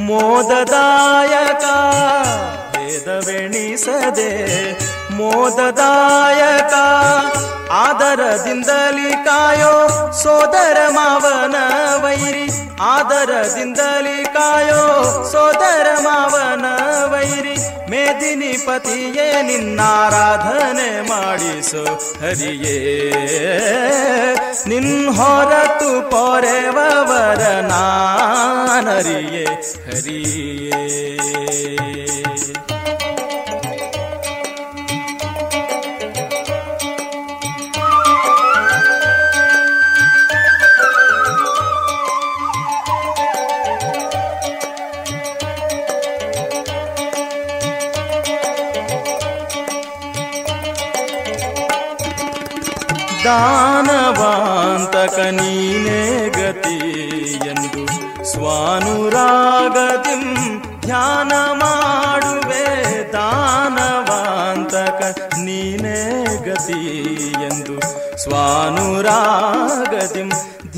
[0.00, 1.64] ಮೋದದಾಯಕ
[2.72, 4.30] ಭೇದವೆಣಿಸದೆ
[5.16, 6.74] ಮೋದದಾಯಕ.
[7.70, 9.88] ಆದರದಿಂದಲಿ ಕಾಯೋ
[10.22, 11.54] ಸೋದರ ಮಾವನ
[12.04, 12.48] ವೈರಿ.
[12.80, 15.02] ಆದರದಿಂದಲಿ ಕಾಯೋ
[15.32, 16.64] ಸೋದರ ಮಾವನ
[17.04, 17.56] ವೈರಿ.
[17.90, 21.84] ಮೇದಿನಿ ಪತಿಯೇ, ನಿನ್ನಾರಾಧನೆ ಮಾಡಿಸು
[22.20, 23.12] ಹರಿಯೇ.
[24.66, 29.44] ನಿನ್ ಹೊರತು ಪೊರೆವರ ನಾನರಿಯೇ
[29.86, 31.45] ಹರಿಯೇ.
[53.26, 56.02] ದಾನವಾಂತಕ ನೀನೇ
[56.36, 56.76] ಗತಿ
[57.46, 57.84] ಎಂದು
[58.32, 60.14] ಸ್ವಾನುರಾಗತಿ
[60.86, 62.66] ಧ್ಯಾನ ಮಾಡುವೆ
[63.12, 65.00] ದಾನವಾಂತಕ
[65.38, 65.98] ನೀನೇ
[66.46, 66.80] ಗತಿ
[67.48, 67.76] ಎಂದು
[68.24, 70.24] ಸ್ವಾನುರಾಗತಿ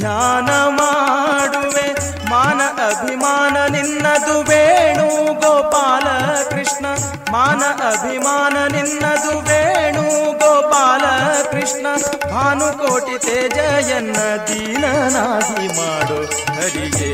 [0.00, 1.86] ಧ್ಯಾನ ಮಾಡುವೆ
[2.30, 6.06] ಮಾನ ಅಭಿಮಾನ ನಿನ್ನದು ವೇಣು ಗೋಪಾಲ
[6.50, 6.86] ಕೃಷ್ಣ
[7.32, 9.77] ಮಾನ ಅಭಿಮಾನ ನಿನ್ನದು ವೇಣು
[11.68, 11.86] ಕೃಷ್ಣ
[12.30, 16.54] ಭಾನುಕೋಟಿ ತೇಜಯನ್ನ ದೀನನಾಗಿ ಮಾಡು.
[16.54, 17.12] ಹರಿಗೆ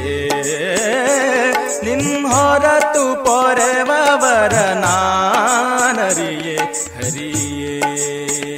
[1.84, 6.58] ನಿಮ್ಮೊರತು ಪೊರೆವರ ನಾನರಿಯೇ.
[6.96, 8.53] ಹರಿಯೇ.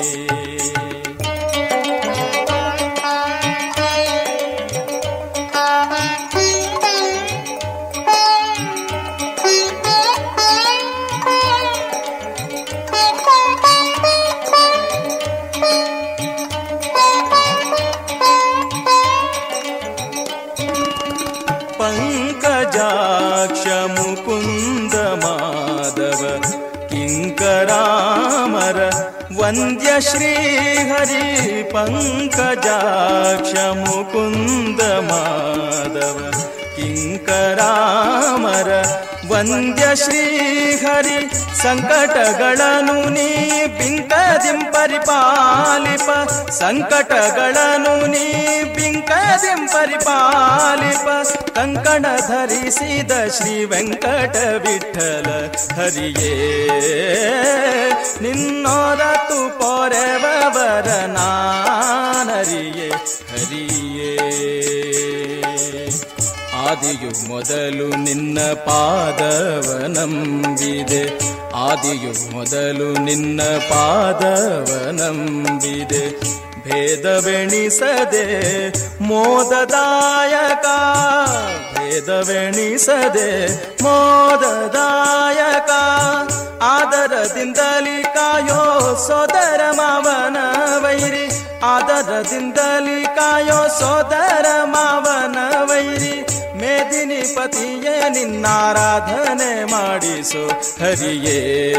[29.47, 31.27] वन्द्य श्रीहरि
[31.73, 36.19] पङ्कजाक्ष मुकुन्द माधव
[36.77, 38.69] ಕಿಂಕರಾಮರ
[39.29, 41.19] ವಂದ್ಯ ಶ್ರೀಹರಿ
[41.63, 43.29] ಸಂಕಟಗಳನು ನೀ
[43.79, 46.11] ಬಿಂಕದಿಂ ಪರಿಪಾಲಿಪ
[46.51, 48.27] ಸಂಕಟಗಳನು ನೀ
[48.75, 51.09] ಬಿಂಕದಿಂ ಪರಿಪಾಲಿಪ
[51.55, 55.29] ಕಂಕಣ ಧರಿಸಿದ ಶ್ರೀ ವೆಂಕಟ ವಿಠಲ
[55.79, 56.35] ಹರಿಯೇ.
[58.23, 62.89] ನಿನ್ನೋರತು ಪೊರೆವರ ನಾನರಿಯೇ,
[63.33, 64.66] ಹರಿಯೇ.
[66.69, 71.03] ಆದಿಯು ಮೊದಲು ನಿನ್ನ ಪಾದವ ನಂಬಿದೆ
[71.55, 76.05] ಆದಿಯು ಮೊದಲು ನಿನ್ನ ಪಾದವ ನಂಬಿದೆ
[76.65, 78.25] ಭೇದವೆಣಿಸದೆ
[79.01, 80.67] ಮೋದದಾಯಕ
[81.75, 83.31] ಭೇದವೆಣಿಸದೆ
[83.83, 85.71] ಮೋದದಾಯಕ,
[86.63, 88.63] ಆದರದಿಂದಲಿ ಕಾಯೋ
[89.07, 90.37] ಸೋದರ ಮಾವನ
[90.83, 91.27] ವೈರಿ,
[91.63, 96.16] ಆದರದಿಂದಲಿ ಕಾಯೋ ಸೋದರ ಮಾವನ ವೈರಿ.
[97.35, 100.51] ಪತಿಯೇ ನಿನ್ನಾರಾಧನೆ ಮಾಡಿಸು.
[100.85, 101.75] ಹರಿಯೇ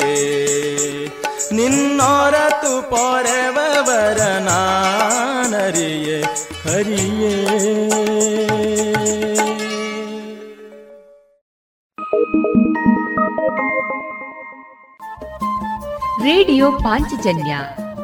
[1.52, 6.24] ನಿನ್ನೊರತು ಪೊರೆವರ ನಾನರಿಯೇ.
[6.64, 7.44] ಹರಿಯೇ.
[16.24, 17.58] ರೇಡಿಯೋ ಪಾಂಚಜನ್ಯ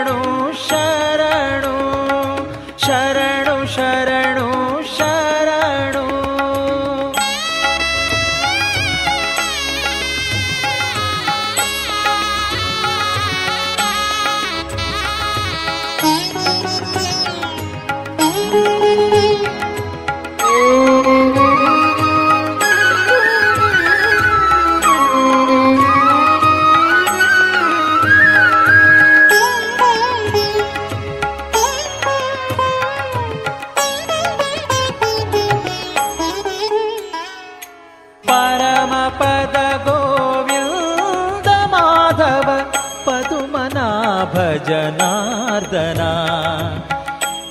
[44.33, 46.11] भजनार्दना।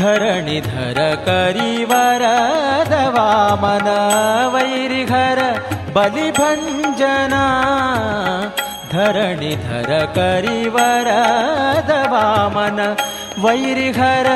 [0.00, 3.30] धरणि धर करि वरदवा
[5.94, 7.44] बलिभञ्जना।
[8.92, 12.78] धरणिधर धर वामन
[13.44, 14.28] ವೈರಿಹರ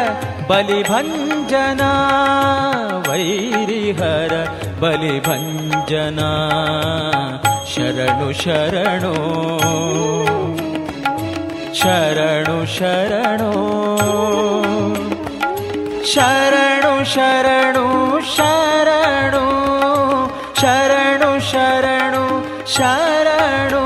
[0.49, 1.83] ಬಲಿಭಂಜನ
[3.09, 4.35] ವೈರಿಹರ
[4.83, 6.21] ಬಲಿಭಂಜನ
[7.73, 9.15] ಶರಣು ಶರಣೋ
[11.81, 13.53] ಶರಣು ಶರಣೋ
[16.13, 17.85] ಶರಣು ಶರಣು
[18.37, 19.45] ಶರಣು
[20.61, 22.25] ಶರಣು ಶರಣು
[22.75, 23.83] ಶರಣು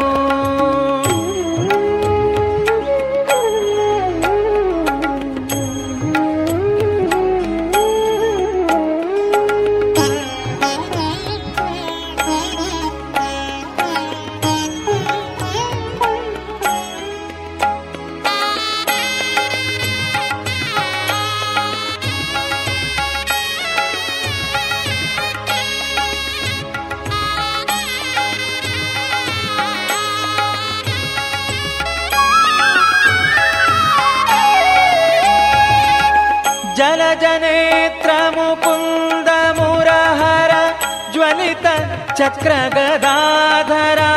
[42.19, 44.13] चक्रगदाधरा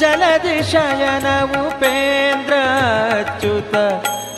[0.00, 1.26] जलदिशयन
[1.62, 2.54] उपेन्द्रच्युत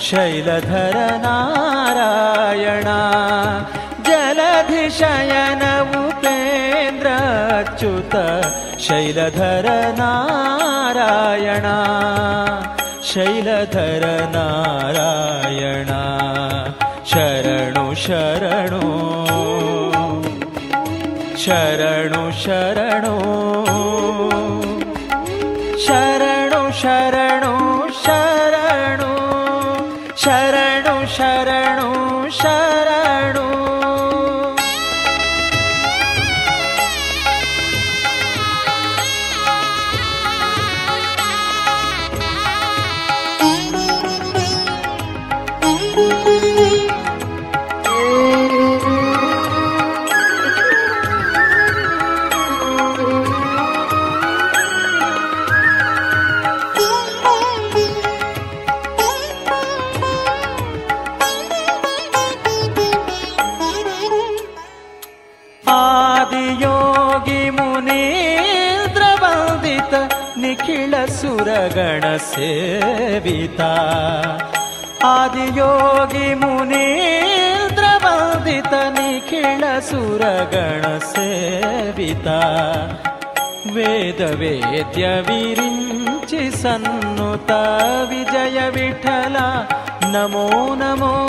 [0.06, 3.00] शैलधर नारायणा
[4.08, 5.62] जलधिशयन
[6.04, 8.14] उपेन्द्रच्युत
[8.86, 9.66] शैलधर
[10.00, 11.76] नारायणा।
[13.08, 14.34] शैलथरनारायणा
[17.10, 18.80] शरणुशरणु
[21.44, 23.04] शरणुशरण
[25.86, 27.23] शरणुशरण
[71.54, 73.60] ಸುರಗಣ ಸೇವಿತ.
[75.04, 82.26] ಆದಿಯೋಗಿ ಮುನೀಂದ್ರ ವಂದಿತ ನಿಖಿಳ ಸುರಗಣ ಸೇವಿತ.
[83.72, 87.50] ವೇದ ವೇದ್ಯ ವಿರಿಂಚಿ ಸನ್ನುತ
[88.08, 89.36] ವಿಜಯ ವಿಠಲ.
[90.10, 91.28] ನಮೋ ನಮೋ.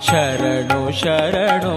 [0.09, 1.75] ಶರಣು ಶರಣು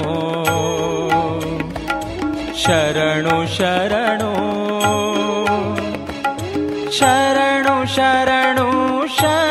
[2.56, 4.30] शरणु शरणु।
[6.90, 9.45] शरणु शरणु शरण।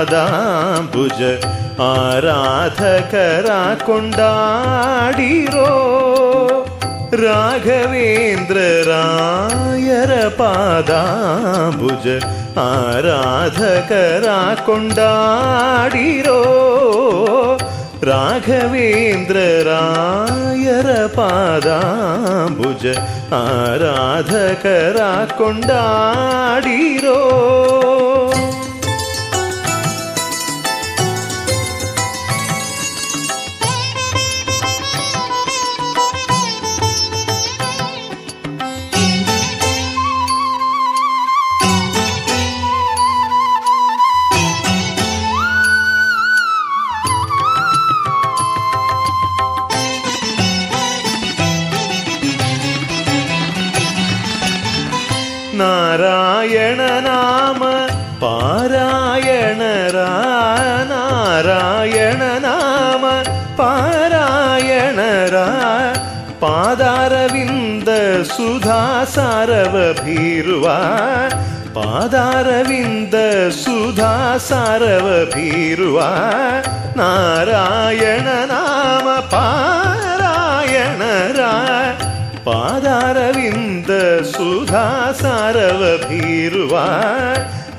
[0.00, 1.20] ಪಾದಾಂಬುಜ
[1.84, 3.48] ಆರಾಧಕರ
[3.86, 5.70] ಕೊಂಡಾಡಿರೋ
[7.22, 8.58] ರಾಘವೇಂದ್ರ
[8.90, 12.06] ರಾಯರ ಪಾದಾಂಬುಜ
[12.66, 14.28] ಆರಾಧಕರ
[14.66, 16.40] ಕೊಂಡಾಡಿರೋ
[18.10, 19.38] ರಾಘವೇಂದ್ರ
[19.70, 22.84] ರಾಯರ ಪಾದಾಂಬುಜ
[23.38, 25.00] ಆರಾಧಕರ
[25.38, 27.18] ಕೊಂಡಾಡಿರೋ
[63.58, 65.36] ಪಾರಾಯಣರ
[66.40, 67.88] ಪಾದಾರವಿಂದ
[68.36, 70.66] ಸುಧಾ ಸಾರವ ಭೀರುವ
[71.74, 73.14] ಪಾದಾರವಿಂದ
[73.64, 75.98] ಸುಧಾ ಸಾರವ ಭೀರುವ
[76.96, 78.28] ನಾರಾಯಣ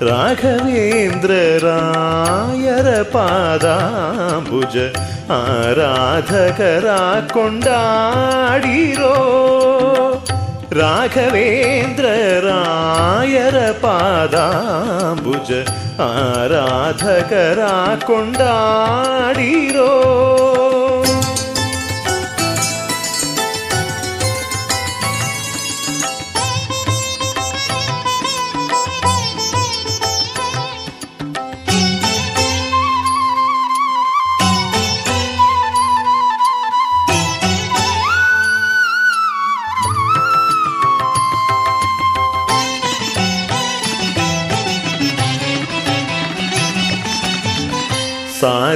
[0.07, 4.75] राघवेन्द्र रायर पादाम्बुज
[5.37, 6.99] आराधकरा
[7.33, 9.15] कुण्डाडीरो
[10.79, 12.05] राघवेन्द्र
[13.83, 15.51] पादाम्बुज
[16.07, 17.73] आराधकरा
[18.07, 18.55] कुण्डा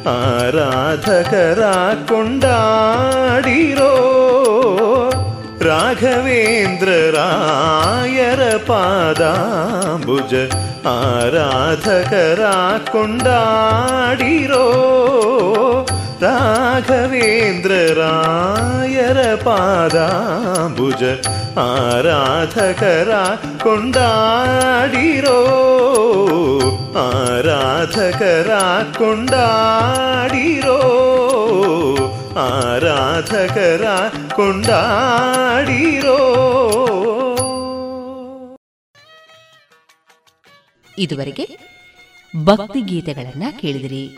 [0.07, 1.59] ಆರಾಧಕರ
[2.07, 3.93] ಕೊಂಡಾಡಿರೋ
[5.65, 10.33] ರಾಘವೇಂದ್ರ ರಾಯರ ಪಾದಾಂಬುಜ
[10.91, 12.41] ಆರಾಧಕರ
[12.91, 14.65] ಕೊಂಡಾಡಿರೋ
[16.23, 21.03] ರಾಘವೇಂದ್ರ ರಾಯರ ಪಾದಾಂಬುಜ
[21.65, 23.11] ಆರಾಧಕರ
[23.63, 25.39] ಕೊಂಡಾಡಿರೋ
[32.37, 36.19] ಆರಾಧಕರ ಕೊಂಡಾಡಿರೋ.
[40.97, 41.57] ಇದುವರೆಗೆ
[42.45, 44.17] ಭಕ್ತಿ ಗೀತೆಗಳನ್ನ ಕೇಳಿದಿರಿ.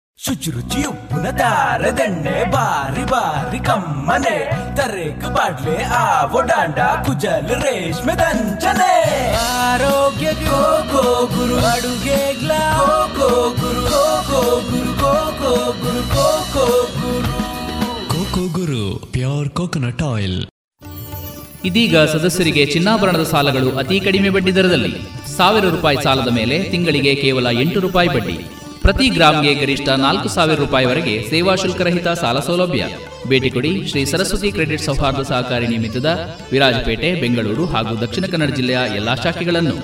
[0.25, 4.51] ಶುಚಿರುಚಿ ಉಪ್ಪಿನ ದಾರದೆಣ್ಣೆ ಬಾರಿ ಬಾರಿ ಕಮ್ಮನೆ.
[4.75, 9.33] ತರೇಕು ಬಾಡ್ಲೆ ಆವೋ ಡಾಂಡ ಕುಜಲ್ ರೇಷ್ಮೆ ದಂಚನೆ.
[9.33, 11.65] ಆರೋಗ್ಯ ಗೋ ಗೋ ಗುರು.
[11.65, 12.77] ಅಡುಗೆ ಗ್ಲಾ
[13.17, 13.81] go Guru.
[13.81, 14.93] Go go Guru.
[14.93, 16.01] Go go Guru.
[16.01, 17.31] Go go Guru.
[18.09, 19.05] Coco Guru.
[19.11, 20.45] Pure coconut oil.
[21.65, 24.97] ಇದೀಗ ಸದಸ್ಯರಿಗೆ ಚಿನ್ನಾಭರಣದ ಸಾಲಗಳು ಅತಿ ಕಡಿಮೆ ಬಡ್ಡಿ ದರದಲ್ಲಿ.
[25.37, 28.45] ಸಾವಿರ ರೂಪಾಯಿ ಸಾಲದ ಮೇಲೆ ತಿಂಗಳಿಗೆ ಕೇವಲ ಎಂಟು ರೂಪಾಯಿ ಬಡ್ಡಿ.
[28.83, 32.83] ಪ್ರತಿ ಗ್ರಾಮ್ಗೆ ಗರಿಷ್ಠ ನಾಲ್ಕು ಸಾವಿರ ರೂಪಾಯಿವರೆಗೆ ಸೇವಾ ಶುಲ್ಕರಹಿತ ಸಾಲ ಸೌಲಭ್ಯ.
[33.27, 36.09] ಭೇಟಿ ಕೊಡಿ ಶ್ರೀ ಸರಸ್ವತಿ ಕ್ರೆಡಿಟ್ ಸೌಹಾರ್ದ ಸಹಕಾರಿ ನಿಮಿತ್ತದ
[36.51, 39.75] ವಿರಾಜಪೇಟೆ, ಬೆಂಗಳೂರು ಹಾಗೂ ದಕ್ಷಿಣ ಕನ್ನಡ ಜಿಲ್ಲೆಯ ಎಲ್ಲಾ ಶಾಖೆಗಳನ್ನು.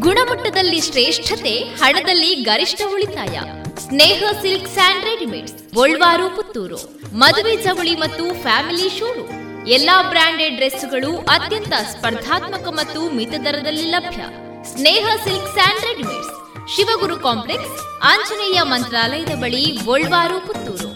[0.00, 3.38] ಗುಣಮಟ್ಟದಲ್ಲಿ ಶ್ರೇಷ್ಠತೆ, ಹಣದಲ್ಲಿ ಗರಿಷ್ಠ ಉಳಿತಾಯ.
[3.86, 5.56] Sneha silk and readymades
[6.36, 6.80] Puttur.
[7.14, 9.34] ಮದುವೆ ಚವಳಿ ಮತ್ತು ಫ್ಯಾಮಿಲಿ ಶೋರೂಮ್.
[9.68, 14.22] ಎಲ್ಲಾ ಬ್ರಾಂಡೆಡ್ ಡ್ರೆಸ್ಗಳು ಅತ್ಯಂತ ಸ್ಪರ್ಧಾತ್ಮಕ ಮತ್ತು ಮಿತ ದರದಲ್ಲಿ ಲಭ್ಯ.
[14.64, 16.30] Sneha Silk and Readymades,
[16.76, 20.90] Shivaguru Complex, Anjaneya ಮಂತ್ರಾಲಯದ ಬಳಿ ಗೋಲ್ವಾರು, ಪುತ್ತೂರು.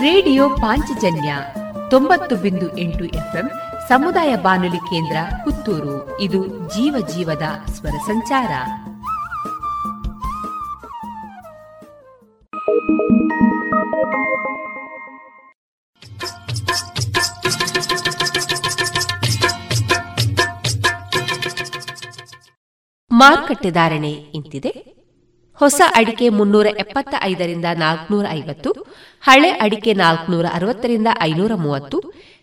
[0.00, 1.36] ರೇಡಿಯೋ ಪಾಂಚಜನ್ಯ
[1.90, 3.50] ತೊಂಬತ್ತು ಬಿಂದು ಎಂಟು ಎಫ್ಎಂ
[3.88, 6.20] ಸಮುದಾಯ ಬಾನುಲಿ ಕೇಂದ್ರ, ಪುತ್ತೂರು.
[6.20, 7.42] ಇದು ಜೀವ ಜೀವದ
[7.72, 8.48] ಸ್ವರ ಸಂಚಾರ.
[23.20, 24.70] ಮಾರುಕಟ್ಟೆ ಧಾರಣೆ ಇಂತಿದೆ.
[25.60, 28.70] ಹೊಸ ಅಡಿಕೆ ಮುನ್ನೂರ ಎಪ್ಪತ್ತ ಐದರಿಂದ ನಾಲ್ಕನೂರ ಐವತ್ತು,
[29.26, 31.98] ಹಳೆ ಅಡಿಕೆ ನಾಲ್ಕನೂರ ಅರವತ್ತರಿಂದ ಐನೂರ ಮೂವತ್ತು,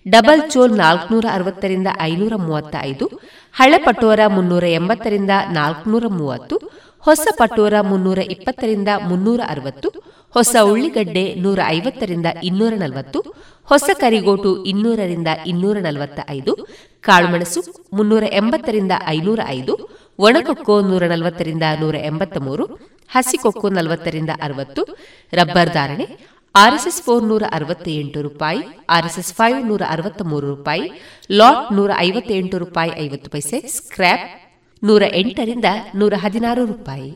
[0.06, 3.06] ಡಬಲ್ ಚೋಲ್ ನಾಲ್ಕನೂರ ಅರವತ್ತರಿಂದ ಐನೂರ ಮೂವತ್ತ ಐದು
[3.60, 6.56] ಹಳೆ ಪಟೋರ ಮುನ್ನೂರ ಎಂಬತ್ತರಿಂದ ನಾಲ್ಕನೂರ ಮೂವತ್ತು
[7.04, 9.90] ಹೊಸ ಪಟೋರ ಮುನ್ನೂರ ಇಪ್ಪತ್ತರಿಂದ ಮುನ್ನೂರ ಅರವತ್ತು,
[10.36, 13.20] ಹೊಸ ಉಳ್ಳಿಗಡ್ಡೆ ನೂರ ಐವತ್ತರಿಂದ ಇನ್ನೂರ ನಲವತ್ತು,
[13.64, 16.68] ಹೊಸ ಕರಿಗೋಟು ಇನ್ನೂರರಿಂದ ಇನ್ನೂರ ನಲವತ್ತ ಐದು,
[17.02, 17.62] ಕಾಳುಮೆಣಸು
[17.94, 19.90] ಮುನ್ನೂರ ಎಂಬತ್ತರಿಂದ ಐನೂರ ಐದು,
[20.20, 22.66] ಒಣಕೊಕ್ಕೋ ನೂರ ನಲವತ್ತರಿಂದ ನೂರ ಎಂಬತ್ತ ಮೂರು,
[23.10, 24.84] ಹಸಿಕೊಕ್ಕೋ ನಲವತ್ತರಿಂದ ಅರವತ್ತು,
[25.34, 26.18] ರಬ್ಬರ್ ಧಾರಣೆ
[26.56, 30.92] ಆರ್ಎಸ್ಎಸ್ ಫೋರ್ ನೂರ ಅರವತ್ತ ಎಂಟು ರೂಪಾಯಿ, ಆರ್ಎಸ್ಎಸ್ ಫೈವ್ ನೂರ ಅರವತ್ತ ಮೂರು ರೂಪಾಯಿ,
[31.32, 34.43] ಲಾಟ್ ನೂರ ಐವತ್ತೆಂಟು ರೂಪಾಯಿ ಐವತ್ತು ಪೈಸೆ, ಸ್ಕ್ರ್ಯಾಪ್
[34.84, 35.66] ನೂರ ಎಂಟರಿಂದ
[35.96, 37.10] ನೂರ ಹದಿನಾರು ರೂಪಾಯಿ.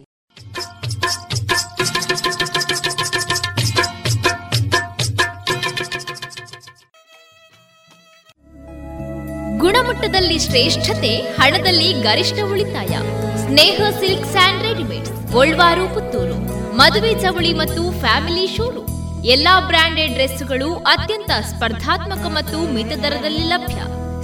[9.58, 12.94] ಗುಣಮಟ್ಟದಲ್ಲಿ ಶ್ರೇಷ್ಠತೆ, ಹಣದಲ್ಲಿ ಗರಿಷ್ಠ ಉಳಿತಾಯ.
[13.38, 16.38] Sneha silk and readymade Golwaru, Puttur.
[16.76, 18.88] ಮದುವೆ ಚವಳಿ ಮತ್ತು ಫ್ಯಾಮಿಲಿ ಶೋರು
[19.26, 23.76] ಎಲ್ಲಾ ಬ್ರಾಂಡೆಡ್ ಡ್ರೆಸ್ಗಳು ಅತ್ಯಂತ ಸ್ಪರ್ಧಾತ್ಮಕ ಮತ್ತು ಮಿತ ದರದಲ್ಲಿ ಲಭ್ಯ.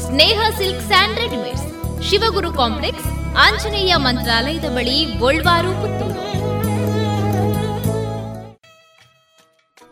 [0.06, 1.83] Sneha Silk and Readymades.
[2.10, 3.06] Shivaguru Complex
[3.38, 6.24] Anjaneya ಮಂತ್ರಾಲಯದ ಬಳಿ ಗೋಲ್ವಾರು ಪುತ್ತೂರು.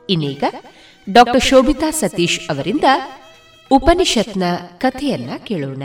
[0.09, 0.43] ಇನ್ನೀಗ
[1.13, 2.83] ಡಾಕ್ಟರ್ ಶೋಭಿತಾ ಸತೀಶ್ ಅವರಿಂದ
[3.71, 4.43] ಉಪನಿಷತ್ನ
[4.77, 5.83] ಕಥೆಯನ್ನ ಕೇಳೋಣ.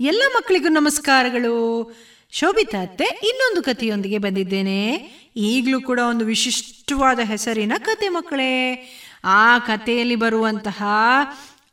[0.00, 1.56] ಎಲ್ಲ ಮಕ್ಕಳಿಗೂ ನಮಸ್ಕಾರಗಳು.
[2.30, 4.94] ಶೋಭಿತಾ ಅತ್ತೆ ಇನ್ನೊಂದು ಕಥೆಯೊಂದಿಗೆ ಬಂದಿದ್ದೇನೆ.
[5.36, 8.54] ಈಗಲೂ ಕೂಡ ಒಂದು ವಿಶಿಷ್ಟವಾದ ಹೆಸರಿನ ಕತೆ ಮಕ್ಕಳೇ.
[9.24, 10.82] ಆ ಕಥೆಯಲ್ಲಿ ಬರುವಂತಹ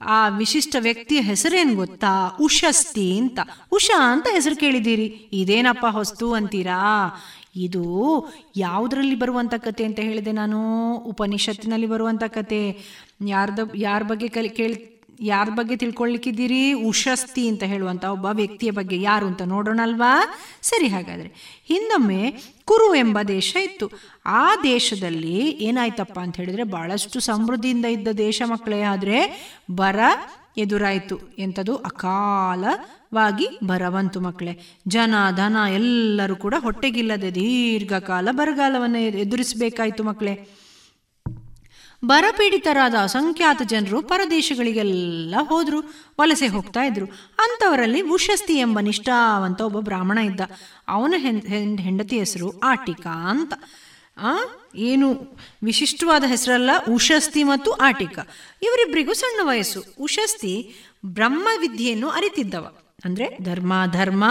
[0.06, 2.38] ಆ ವಿಶಿಷ್ಟ ವ್ಯಕ್ತಿಯ ಹೆಸರೇನು ಗೊತ್ತಾ?
[2.42, 3.40] ಉಷಸ್ತಿ ಅಂತ.
[3.72, 5.06] ಉಷಾ ಅಂತ ಹೆಸರು ಕೇಳಿದ್ದೀರಿ.
[5.34, 7.10] ಇದೇನಪ್ಪ ಹೊಸ್ತು ಅಂತೀರಾ?
[7.56, 8.26] ಇದು
[8.56, 10.96] ಯಾವುದರಲ್ಲಿ ಬರುವಂಥ ಕತೆ ಅಂತ ಹೇಳಿದೆ ನಾನು.
[10.96, 12.80] ಉಪನಿಷತ್ತಿನಲ್ಲಿ ಬರುವಂಥ ಕತೆ.
[13.28, 19.02] ಯಾರ್ದ ಯಾರ ಬಗ್ಗೆ ಕಲಿ, ಕೇಳಿ, ಯಾರ ಬಗ್ಗೆ ತಿಳ್ಕೊಳ್ಳಿಕ್ಕಿದ್ದೀರಿ ಉಷಸ್ತಿ ಅಂತ ಹೇಳುವಂಥ ಒಬ್ಬ ವ್ಯಕ್ತಿಯ ಬಗ್ಗೆ.
[19.02, 21.62] ಯಾರು ಅಂತ ನೋಡೋಣ ಅಲ್ವಾ ಸರಿ ಹಾಗಾದರೆ.
[21.66, 23.92] ಹಿಂದೊಮ್ಮೆ ಕುರು ಎಂಬ ದೇಶ ಇತ್ತು.
[24.26, 29.18] ಆ ದೇಶದಲ್ಲಿ ಏನಾಯ್ತಪ್ಪ ಅಂತ ಹೇಳಿದ್ರೆ ಬಹಳಷ್ಟು ಸಮೃದ್ಧಿಯಿಂದ ಇದ್ದ ದೇಶ ಮಕ್ಕಳೇ, ಆದರೆ
[29.72, 30.00] ಬರ
[30.58, 31.20] ಎದುರಾಯಿತು.
[31.40, 34.60] ಎಂಥದ್ದು ಅಕಾಲವಾಗಿ ಬರವಂತು ಮಕ್ಕಳೇ.
[34.88, 40.63] ಜನ, ಧನ ಎಲ್ಲರೂ ಕೂಡ ಹೊಟ್ಟೆಗಿಲ್ಲದೆ ದೀರ್ಘಕಾಲ ಬರಗಾಲವನ್ನು ಎದುರಿಸಬೇಕಾಯಿತು ಮಕ್ಕಳೇ.
[42.06, 45.80] ಬರಪೀಡಿತರಾದ ಅಸಂಖ್ಯಾತ ಜನರು ಪರದೇಶಗಳಿಗೆಲ್ಲ ಹೋದ್ರು,
[46.22, 47.06] ವಲಸೆ ಹೋಗ್ತಾ ಇದ್ರು.
[47.40, 50.42] ಅಂಥವರಲ್ಲಿ ಉಷಸ್ತಿ ಎಂಬ ನಿಷ್ಠಾವಂತ ಒಬ್ಬ ಬ್ರಾಹ್ಮಣ ಇದ್ದ.
[50.88, 51.14] ಅವನ
[51.80, 53.54] ಹೆಂಡತಿ ಹೆಸರು ಆಟಿಕಾ ಅಂತ.
[54.18, 54.38] ಆ?
[54.76, 58.20] ಏನು ವಿಶಿಷ್ಟವಾದ ಹೆಸರಲ್ಲ, ಉಷಸ್ತಿ ಮತ್ತು ಆಟಿಕ.
[58.64, 59.84] ಇವರಿಬ್ಬರಿಗೂ ಸಣ್ಣ ವಯಸ್ಸು.
[60.00, 60.76] ಉಷಸ್ತಿ
[61.06, 62.83] ಬ್ರಹ್ಮವಿದ್ಯೆಯನ್ನು ಅರಿತಿದ್ದವ.
[63.04, 64.24] ಅಂದರೆ ಧರ್ಮ ಧರ್ಮ,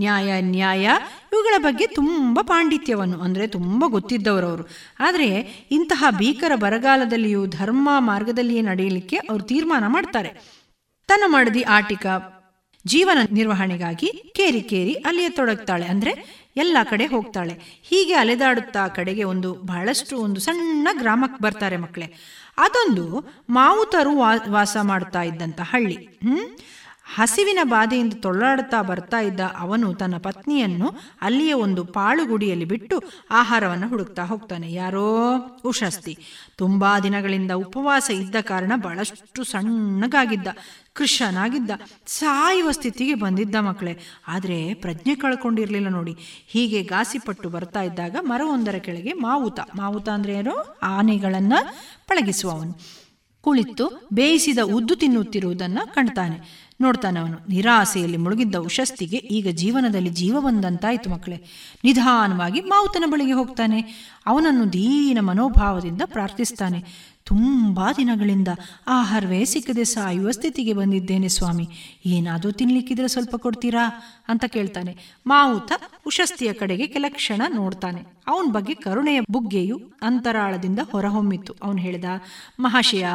[0.00, 0.84] ನ್ಯಾಯ ನ್ಯಾಯ,
[1.32, 4.64] ಇವುಗಳ ಬಗ್ಗೆ ತುಂಬ ಪಾಂಡಿತ್ಯವನ್ನು, ಅಂದರೆ ತುಂಬ ಗೊತ್ತಿದ್ದವರವರು
[5.00, 5.28] ಆದರೆ
[5.70, 10.30] ಇಂತಹ ಭೀಕರ ಬರಗಾಲದಲ್ಲಿಯೂ ಧರ್ಮ ಮಾರ್ಗದಲ್ಲಿಯೇ ನಡೆಯಲಿಕ್ಕೆ ಅವರು ತೀರ್ಮಾನ ಮಾಡ್ತಾರೆ.
[11.08, 12.06] ತನ್ನ ಮಡದಿ ಆಟಿಕ
[12.84, 16.12] ಜೀವನ ನಿರ್ವಹಣೆಗಾಗಿ ಕೇರಿ ಕೇರಿ ಅಲ್ಲಿಯೇ ತೊಡಗ್ತಾಳೆ, ಅಂದರೆ
[16.56, 17.54] ಎಲ್ಲ ಕಡೆ ಹೋಗ್ತಾಳೆ.
[17.82, 22.08] ಹೀಗೆ ಅಲೆದಾಡುತ್ತಾ ಕಡೆಗೆ ಒಂದು ಬಹಳಷ್ಟು ಒಂದು ಸಣ್ಣ ಗ್ರಾಮಕ್ಕೆ ಬರ್ತಾರೆ ಮಕ್ಕಳೇ.
[22.58, 23.04] ಅದೊಂದು
[23.50, 24.12] ಮಾವುತರು
[24.56, 25.96] ವಾಸ ಮಾಡ್ತಾ ಇದ್ದಂಥ ಹಳ್ಳಿ.
[26.24, 26.44] ಹ್ಮ್?
[27.06, 34.72] ಹಸಿವಿನ ಬಾಧೆಯಿಂದ ತೊಳ್ಳಾಡುತ್ತಾ ಬರ್ತಾ ಇದ್ದ ಅವನು ತನ್ನ ಪತ್ನಿಯನ್ನು ಅಲ್ಲಿಯೇ ಒಂದು ಪಾಳುಗುಡಿಯಲ್ಲಿ ಬಿಟ್ಟು ಆಹಾರವನ್ನು ಹುಡುಕ್ತಾ ಹೋಗ್ತಾನೆ.
[34.72, 35.36] ಯಾರೋ?
[35.64, 36.18] ಉಷಸ್ತಿ.
[36.56, 40.46] ತುಂಬಾ ದಿನಗಳಿಂದ ಉಪವಾಸ ಇದ್ದ ಕಾರಣ ಬಹಳಷ್ಟು ಸಣ್ಣಗಾಗಿದ್ದ
[40.92, 41.70] ಕೃಷನಾಗಿದ್ದ
[42.06, 43.98] ಸಾಯುವ ಸ್ಥಿತಿಗೆ ಬಂದಿದ್ದ ಮಕ್ಕಳೇ.
[44.28, 46.16] ಆದರೆ ಪ್ರಜ್ಞೆ ಕಳ್ಕೊಂಡಿರಲಿಲ್ಲ ನೋಡಿ.
[46.46, 49.60] ಹೀಗೆ ಗಾಸಿಪಟ್ಟು ಬರ್ತಾ ಇದ್ದಾಗ ಮರವೊಂದರ ಕೆಳಗೆ ಮಾವುತ.
[49.60, 51.74] ಮಾವುತ ಅಂದ್ರೆ ಏನು ಆನೆಗಳನ್ನು
[52.08, 53.04] ಪಳಗಿಸುವವನು.
[53.40, 57.38] ಕುಳಿತು ಬೇಯಿಸಿದ ಉದ್ದು ತಿನ್ನುತ್ತಿರುವುದನ್ನು ಕಾಣ್ತಾನೆ ನೋಡ್ತಾನೆ ಅವನು.
[57.48, 61.44] ನಿರಾಸೆಯಲ್ಲಿ ಮುಳುಗಿದ್ದ ಉಶಸ್ತಿಗೆ ಈಗ ಜೀವನದಲ್ಲಿ ಜೀವ ಬಂದಂತಾಯಿತು ಮಕ್ಕಳೇ.
[61.84, 63.80] ನಿಧಾನವಾಗಿ ಮಾವುತನ ಬಳಿಗೆ ಹೋಗ್ತಾನೆ.
[64.26, 66.84] ಅವನನ್ನು ದೀನ ಮನೋಭಾವದಿಂದ ಪ್ರಾರ್ಥಿಸ್ತಾನೆ.
[67.24, 68.48] ತುಂಬ ದಿನಗಳಿಂದ
[68.86, 71.68] ಆಹಾರವೇ ಸಿಕ್ಕದೆ ಸಾಯುವ ಸ್ಥಿತಿಗೆ ಬಂದಿದ್ದೇನೆ ಸ್ವಾಮಿ.
[72.06, 73.90] ಏನಾದರೂ ತಿನ್ನಲಿಕ್ಕಿದ್ರೆ ಸ್ವಲ್ಪ ಕೊಡ್ತೀರಾ?
[74.28, 74.96] ಅಂತ ಕೇಳ್ತಾನೆ.
[75.26, 75.72] ಮಾವುತ
[76.06, 78.02] ಉಶಸ್ತಿಯ ಕಡೆಗೆ ಕೆಲ ಕ್ಷಣ ನೋಡ್ತಾನೆ.
[78.26, 82.04] ಅವನ ಬಗ್ಗೆ ಕರುಣೆಯ ಬುಗ್ಗೆಯು ಅಂತರಾಳದಿಂದ ಹೊರಹೊಮ್ಮಿತ್ತು ಅವನು ಹೇಳಿದ,
[82.60, 83.06] ಮಹಾಶಯ,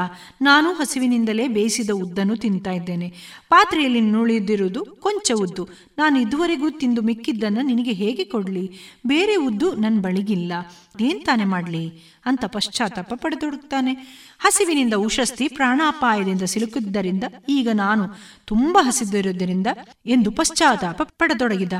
[0.42, 3.14] ನಾನು ಹಸಿವಿನಿಂದಲೇ ಬೇಯಿಸಿದ ಉದ್ದನ್ನು ತಿಂತಾ ಇದ್ದೇನೆ.
[3.50, 5.68] ಪಾತ್ರೆಯಲ್ಲಿ ನುಳಿದಿರುವುದು ಕೊಂಚ ಉದ್ದು.
[5.98, 8.72] ನಾನು ಇದುವರೆಗೂ ತಿಂದು ಮಿಕ್ಕಿದ್ದನ್ನು ನಿನಗೆ ಹೇಗೆ ಕೊಡಲಿ?
[9.08, 10.54] ಬೇರೆ ಉದ್ದು ನನ್ನ ಬಳಿಗಿಲ್ಲ.
[11.02, 11.92] ಏನ್ ತಾನೆ ಮಾಡಲಿ?
[12.26, 13.94] ಅಂತ ಪಶ್ಚಾತ್ತಾಪ ಪಡೆದೊಡುತ್ತಾನೆ
[14.40, 18.04] ಹಸಿವಿನಿಂದ ಉಷಸ್ತಿ ಪ್ರಾಣಾಪಾಯದಿಂದ ಸಿಲುಕಿದ್ದರಿಂದ ಈಗ ನಾನು
[18.46, 19.68] ತುಂಬ ಹಸಿದಿರುವುದರಿಂದ
[20.06, 21.74] ಎಂದು ಪಶ್ಚಾತ್ತಾಪ ಪಡತೊಡಗಿದ.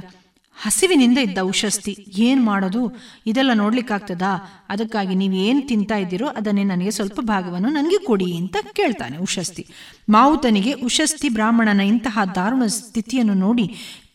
[0.58, 2.82] ಹಸಿವಿನಿಂದ ಇದ್ದ ಉಶಸ್ತಿ ಏನು ಮಾಡೋದು?
[3.26, 4.32] ಇದೆಲ್ಲ ನೋಡ್ಲಿಕ್ಕಾಗ್ತದಾ?
[4.70, 9.66] ಅದಕ್ಕಾಗಿ ನೀವು ಏನು ತಿಂತಾ ಇದ್ದೀರೋ ಅದನ್ನೇ ನನಗೆ ಸ್ವಲ್ಪ ಭಾಗವನ್ನು ನನಗೆ ಕೊಡಿ ಅಂತ ಕೇಳ್ತಾನೆ ಉಶಸ್ತಿ
[10.10, 13.68] ಮಾವುತನಿಗೆ ಉಶಸ್ತಿ ಬ್ರಾಹ್ಮಣನ ಇಂತಹ ದಾರುಣ ಸ್ಥಿತಿಯನ್ನು ನೋಡಿ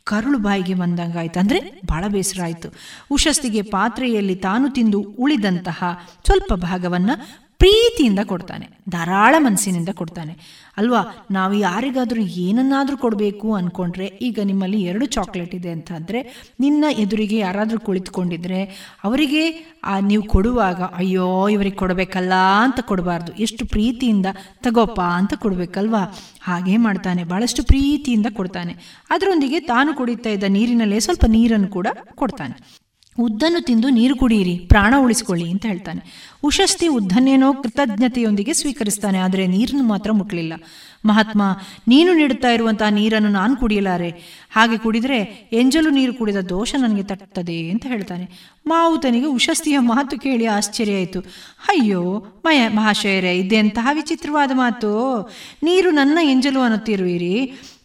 [0.04, 1.40] ಕರುಳು ಬಾಯಿಗೆ ಬಂದಂಗಾಯ್ತು.
[1.40, 2.68] ಅಂದರೆ ಬಹಳ ಬೇಸರ ಆಯಿತು.
[3.10, 5.84] ಉಶಸ್ತಿಗೆ ಪಾತ್ರೆಯಲ್ಲಿ ತಾನು ತಿಂದು ಉಳಿದಂತಹ
[6.26, 10.32] ಸ್ವಲ್ಪ ಭಾಗವನ್ನು ಪ್ರೀತಿಯಿಂದ ಕೊಡ್ತಾನೆ, ಧಾರಾಳ ಮನಸ್ಸಿನಿಂದ ಕೊಡ್ತಾನೆ.
[10.80, 11.00] ಅಲ್ವಾ,
[11.30, 16.20] ನಾವು ಯಾರಿಗಾದರೂ ಏನನ್ನಾದರೂ ಕೊಡಬೇಕು ಅಂದ್ಕೊಂಡ್ರೆ ಈಗ ನಿಮ್ಮಲ್ಲಿ ಎರಡು ಚಾಕ್ಲೇಟ್ ಇದೆ ಅಂತ ಅಂದರೆ,
[16.60, 18.60] ನಿನ್ನ ಎದುರಿಗೆ ಯಾರಾದರೂ ಕುಳಿತುಕೊಂಡಿದ್ರೆ,
[19.04, 19.44] ಅವರಿಗೆ
[20.10, 22.34] ನೀವು ಕೊಡುವಾಗ, ಅಯ್ಯೋ, ಇವರಿಗೆ ಕೊಡಬೇಕಲ್ಲ
[22.66, 23.32] ಅಂತ ಕೊಡಬಾರ್ದು.
[23.46, 24.26] ಎಷ್ಟು ಪ್ರೀತಿಯಿಂದ
[24.66, 26.04] ತಗೋಪ್ಪ ಅಂತ ಕೊಡಬೇಕಲ್ವಾ?
[26.48, 28.74] ಹಾಗೆ ಮಾಡ್ತಾನೆ ಭಾಳಷ್ಟು ಪ್ರೀತಿಯಿಂದ ಕೊಡ್ತಾನೆ.
[29.10, 31.88] ಅದರೊಂದಿಗೆ ತಾನು ಕುಡಿತಾ ಇದ್ದ ನೀರಿನಲ್ಲೇ ಸ್ವಲ್ಪ ನೀರನ್ನು ಕೂಡ
[32.22, 32.56] ಕೊಡ್ತಾನೆ.
[33.18, 36.00] ಉದ್ದನ್ನು ತಿಂದು ನೀರು ಕುಡಿಯಿರಿ, ಪ್ರಾಣ ಉಳಿಸಿಕೊಳ್ಳಿ ಅಂತ ಹೇಳ್ತಾನೆ.
[36.44, 40.52] ಉಶಸ್ತಿ ಉದ್ದನ್ನೇನೋ ಕೃತಜ್ಞತೆಯೊಂದಿಗೆ ಸ್ವೀಕರಿಸ್ತಾನೆ, ಆದರೆ ನೀರನ್ನು ಮಾತ್ರ ಮುಟ್ಲಿಲ್ಲ.
[41.06, 41.42] ಮಹಾತ್ಮ,
[41.88, 44.10] ನೀನು ನೀಡುತ್ತಾ ಇರುವಂತಹ ನೀರನ್ನು ನಾನು ಕುಡಿಯಲಾರೆ.
[44.50, 48.54] ಹಾಗೆ ಕುಡಿದರೆ ಎಂಜಲು ನೀರು ಕುಡಿದ ದೋಷ ನನಗೆ ತಟ್ಟುತ್ತದೆ ಅಂತ ಹೇಳ್ತಾನೆ.
[48.66, 51.20] ಮಾವುತನಿಗೆ ಉಶಸ್ತಿಯ ಮಾತು ಕೇಳಿ ಆಶ್ಚರ್ಯ ಆಯಿತು.
[51.68, 54.90] ಅಯ್ಯೋ, ಮಯ, ಮಹಾಶಯರೇ ಇದೆಂತಹ ವಿಚಿತ್ರವಾದ ಮಾತು.
[55.62, 57.36] ನೀರು ನನ್ನ ಎಂಜಲು ಅನ್ನುತ್ತಿರುವಿರಿ.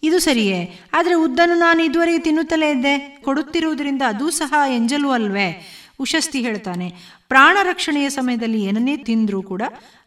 [0.03, 0.79] ಇದು ಸರಿಯೇ.
[0.93, 3.19] ಆದರೆ ಉದ್ದನ್ನು ನಾನು ಇದುವರೆಗೆ ತಿನ್ನುತ್ತಲೇ ಇದ್ದೆ.
[3.23, 5.67] ಕೊಡುತ್ತಿರುವುದರಿಂದ ಅದೂ ಸಹ ಎಂಜಲು ಅಲ್ವೇ?
[5.99, 6.93] ಉಶಸ್ತಿ ಹೇಳ್ತಾನೆ.
[7.27, 9.61] ಪ್ರಾಣ ರಕ್ಷಣೆಯ ಸಮಯದಲ್ಲಿ ಏನನ್ನೇ ತಿಂದರೂ ಕೂಡ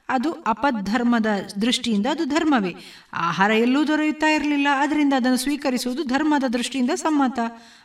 [0.08, 1.26] ಅದು ಅಪಧರ್ಮದ
[1.60, 2.74] ದೃಷ್ಟಿಯಿಂದ ಅದು ಧರ್ಮವೇ.
[3.12, 7.38] ಆಹಾರ ಎಲ್ಲೂ ದೊರೆಯುತ್ತಾ ಇರಲಿಲ್ಲ ಅದರಿಂದ ಅದನ್ನು ಸ್ವೀಕರಿಸುವುದು ಧರ್ಮದ ದೃಷ್ಟಿಯಿಂದ ಸಮ್ಮತ.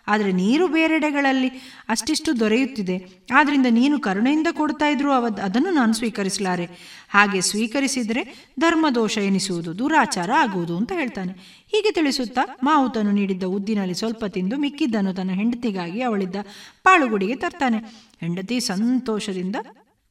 [0.07, 1.47] ಆದರೆ ನೀರು ಬೇರೆಡೆಗಳಲ್ಲಿ
[1.89, 3.09] ಅಷ್ಟಿಷ್ಟು ದೊರೆಯುತ್ತಿದೆ.
[3.33, 6.65] ಆದ್ದರಿಂದ ನೀನು ಕರುಣೆಯಿಂದ ಕೊಡ್ತಾ ಇದ್ರು ಅವ ಅದನ್ನು ನಾನು ಸ್ವೀಕರಿಸಲಾರೆ.
[7.09, 11.31] ಹಾಗೆ ಸ್ವೀಕರಿಸಿದರೆ ಧರ್ಮದೋಷ ಎನಿಸುವುದು, ದುರಾಚಾರ ಆಗುವುದು ಅಂತ ಹೇಳ್ತಾನೆ.
[11.67, 16.35] ಹೀಗೆ ತಿಳಿಸುತ್ತಾ ಮಾವುತನು ನೀಡಿದ್ದ ಉದ್ದಿನಲ್ಲಿ ಸ್ವಲ್ಪ ತಿಂದು ಮಿಕ್ಕಿದ್ದನ್ನು ತನ್ನ ಹೆಂಡತಿಗಾಗಿ ಅವಳಿದ್ದ
[16.83, 17.77] ಪಾಳುಗುಡಿಗೆ ತರ್ತಾನೆ.
[18.21, 19.55] ಹೆಂಡತಿ ಸಂತೋಷದಿಂದ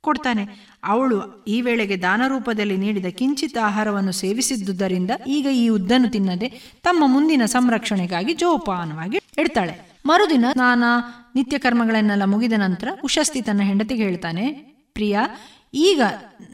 [0.08, 0.44] ಕೊಡ್ತಾನೆ.
[0.92, 1.18] ಅವಳು
[1.54, 6.48] ಈ ವೇಳೆಗೆ ದಾನ ರೂಪದಲ್ಲಿ ನೀಡಿದ ಕಿಂಚಿತ್ ಆಹಾರವನ್ನು ಸೇವಿಸಿದ್ದುದರಿಂದ ಈಗ ಈ ಉದ್ದನ್ನು ತಿನ್ನದೆ
[6.86, 9.74] ತಮ್ಮ ಮುಂದಿನ ಸಂರಕ್ಷಣೆಗಾಗಿ ಜೋಪಾನವಾಗಿ ಇಡ್ತಾಳೆ.
[10.06, 10.92] ಮರುದಿನ ನಾನಾ
[11.36, 14.44] ನಿತ್ಯ ಕರ್ಮಗಳನ್ನೆಲ್ಲ ಮುಗಿದ ನಂತರ ಉಶಸ್ತಿ ತನ್ನ ಹೆಂಡತಿಗೆ ಹೇಳ್ತಾನೆ,
[14.96, 15.16] ಪ್ರಿಯ
[15.77, 16.03] ಈಗ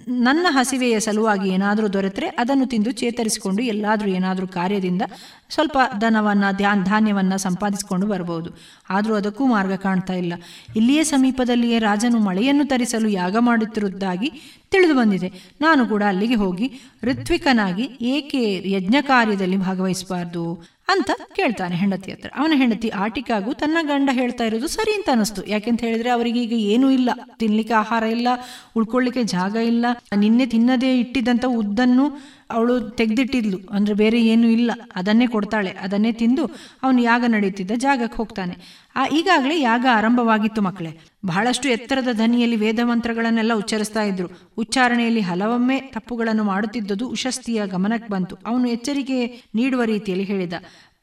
[0.09, 5.03] ನನ್ನ ಹಸಿವೆಯ ಸಲುವಾಗಿ ಏನಾದರೂ ದೊರೆತರೆ ಅದನ್ನು ತಿಂದು ಚೇತರಿಸಿಕೊಂಡು ಎಲ್ಲಾದರೂ ಏನಾದರೂ ಕಾರ್ಯದಿಂದ
[5.51, 8.51] ಸ್ವಲ್ಪ ಧನವನ್ನು, ಧ್ಯಾನ್, ಧಾನ್ಯವನ್ನು ಸಂಪಾದಿಸಿಕೊಂಡು ಬರಬಹುದು
[8.91, 10.33] ಆದರೂ ಅದಕ್ಕೂ ಮಾರ್ಗ ಕಾಣ್ತಾ ಇಲ್ಲ.
[10.77, 14.33] ಇಲ್ಲಿಯೇ ಸಮೀಪದಲ್ಲಿಯೇ ರಾಜನು ಮಳೆಯನ್ನು ತರಿಸಲು ಯಾಗ ಮಾಡುತ್ತಿರುವುದಾಗಿ
[14.71, 15.33] ತಿಳಿದು ಬಂದಿದೆ.
[15.61, 20.73] ನಾನು ಕೂಡ ಅಲ್ಲಿಗೆ ಹೋಗಿ ಋತ್ವಿಕನಾಗಿ ಏಕೆ ಯಜ್ಞ ಕಾರ್ಯದಲ್ಲಿ ಭಾಗವಹಿಸಬಾರ್ದು?
[20.93, 22.31] ಅಂತ ಕೇಳ್ತಾನೆ ಹೆಂಡತಿ ಹತ್ರ.
[22.37, 26.91] ಅವನ ಹೆಂಡತಿ ಆಟಿಕಾಗೂ ತನ್ನ ಗಂಡ ಹೇಳ್ತಾ ಇರೋದು ಸರಿ ಅಂತ ಅನಿಸ್ತು ಯಾಕೆಂತ ಹೇಳಿದ್ರೆ ಅವರಿಗೆ ಈಗ ಏನೂ
[26.91, 27.11] ಇಲ್ಲ.
[27.39, 28.29] ತಿನ್ಲಿಕ್ಕೆ ಆಹಾರ ಇಲ್ಲ
[28.77, 29.87] ಉಳ್ಕೊಳ್ಳಿಕ್ಕೆ ಜಾಗ ಇಲ್ಲ.
[30.17, 32.07] ನಿನ್ನೆ ತಿನ್ನದೇ ಇಟ್ಟಿದ್ದಂಥ ಉದ್ದನ್ನು
[32.53, 33.59] ಅವಳು ತೆಗೆದಿಟ್ಟಿದ್ಲು.
[33.71, 34.71] ಅಂದ್ರೆ ಬೇರೆ ಏನೂ ಇಲ್ಲ.
[34.97, 35.71] ಅದನ್ನೇ ಕೊಡ್ತಾಳೆ.
[35.71, 36.45] ಅದನ್ನೇ ತಿಂದು
[36.83, 38.83] ಅವನು ಯಾಗ ನಡೆಯುತ್ತಿದ್ದ ಜಾಗಕ್ಕೆ ಹೋಗ್ತಾನೆ.
[38.97, 41.01] ಆ, ಈಗಾಗಲೇ ಯಾಗ ಆರಂಭವಾಗಿತ್ತು ಮಕ್ಕಳೇ.
[41.27, 44.29] ಬಹಳಷ್ಟು ಎತ್ತರದ ಧ್ವನಿಯಲ್ಲಿ ವೇದ ಮಂತ್ರಗಳನ್ನೆಲ್ಲ ಉಚ್ಚರಿಸ್ತಾ ಇದ್ರು.
[44.59, 48.37] ಉಚ್ಚಾರಣೆಯಲ್ಲಿ ಹಲವೊಮ್ಮೆ ತಪ್ಪುಗಳನ್ನು ಮಾಡುತ್ತಿದ್ದುದು ಉಶಸ್ತಿಯ ಗಮನಕ್ಕೆ ಬಂತು.
[48.47, 50.53] ಅವನು ಎಚ್ಚರಿಕೆ ನೀಡುವ ರೀತಿಯಲ್ಲಿ ಹೇಳಿದ.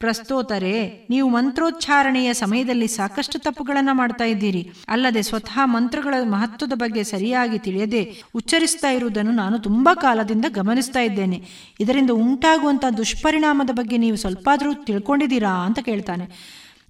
[0.00, 4.70] ಪ್ರಸ್ತೋತರೆ, ನೀವು ಮಂತ್ರೋಚ್ಚಾರಣೆಯ ಸಮಯದಲ್ಲಿ ಸಾಕಷ್ಟು ತಪ್ಪುಗಳನ್ನು ಮಾಡ್ತಾ ಇದ್ದೀರಿ.
[4.88, 11.42] ಅಲ್ಲದೆ ಸ್ವತಃ ಮಂತ್ರಗಳ ಮಹತ್ವದ ಬಗ್ಗೆ ಸರಿಯಾಗಿ ತಿಳಿಯದೆ ಉಚ್ಚರಿಸ್ತಾ ಇರುವುದನ್ನು ನಾನು ತುಂಬಾ ಕಾಲದಿಂದ ಗಮನಿಸ್ತಾ ಇದ್ದೇನೆ.
[11.80, 16.26] ಇದರಿಂದ ಉಂಟಾಗುವಂತಹ ದುಷ್ಪರಿಣಾಮದ ಬಗ್ಗೆ ನೀವು ಸ್ವಲ್ಪಾದರೂ ತಿಳ್ಕೊಂಡಿದ್ದೀರಾ ಅಂತ ಕೇಳ್ತಾನೆ.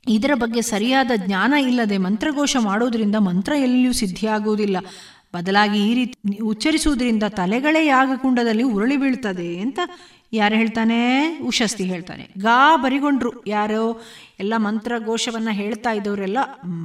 [0.08, 4.76] ಇದರ ಬಗ್ಗೆ ಸರಿಯಾದ ಜ್ಞಾನ ಇಲ್ಲದೆ ಮಂತ್ರಘೋಷ ಮಾಡೋದ್ರಿಂದ ಮಂತ್ರ ಎಲ್ಲಿಯೂ ಸಿದ್ಧಿಯಾಗುವುದಿಲ್ಲ.
[5.34, 9.80] ಬದಲಾಗಿ ಈ ರೀತಿ ಉಚ್ಚರಿಸುವುದರಿಂದ ತಲೆಗಳೇ ಯಾಗಕುಂಡದಲ್ಲಿ ಉರುಳಿ ಬೀಳ್ತದೆ ಅಂತ
[10.32, 11.38] ಯಾರು ಹೇಳ್ತಾನೆ?
[11.38, 12.28] ಉಶಸ್ತಿ ಹೇಳ್ತಾನೆ.
[12.38, 13.46] ಗಾ ಬರಿಗೊಂಡ್ರು.
[13.46, 14.02] ಯಾರು?
[14.38, 16.38] ಎಲ್ಲ ಮಂತ್ರಘೋಷವನ್ನು ಹೇಳ್ತಾ ಇದ್ದವರೆಲ್ಲ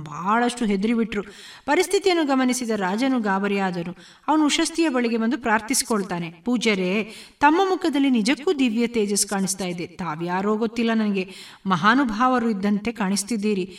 [0.04, 1.24] ಬಹಳಷ್ಟು ಹೆದರಿಬಿಟ್ರು.
[1.66, 3.96] ಪರಿಸ್ಥಿತಿಯನ್ನು ಗಮನಿಸಿದ ರಾಜನು ಗಾಬರಿಯಾದನು
[4.28, 6.32] ಅವನು ಉಶಸ್ತಿಯ ಬಳಿಗೆ ಬಂದು ಪ್ರಾರ್ಥಿಸಿಕೊಳ್ತಾನೆ.
[6.32, 9.88] ಪೂಜರೇ ತಮ್ಮ ಮುಖದಲ್ಲಿ ನಿಜಕ್ಕೂ ದಿವ್ಯ ತೇಜಸ್ ಕಾಣಿಸ್ತಾ ಇದೆ.
[9.88, 11.30] ತಾವ್ಯಾರೋ ಗೊತ್ತಿಲ್ಲ ನನಗೆ.
[11.66, 13.78] ಮಹಾನುಭಾವರು ಇದ್ದಂತೆ ಕಾಣಿಸ್ತಿದ್ದೀರಿ.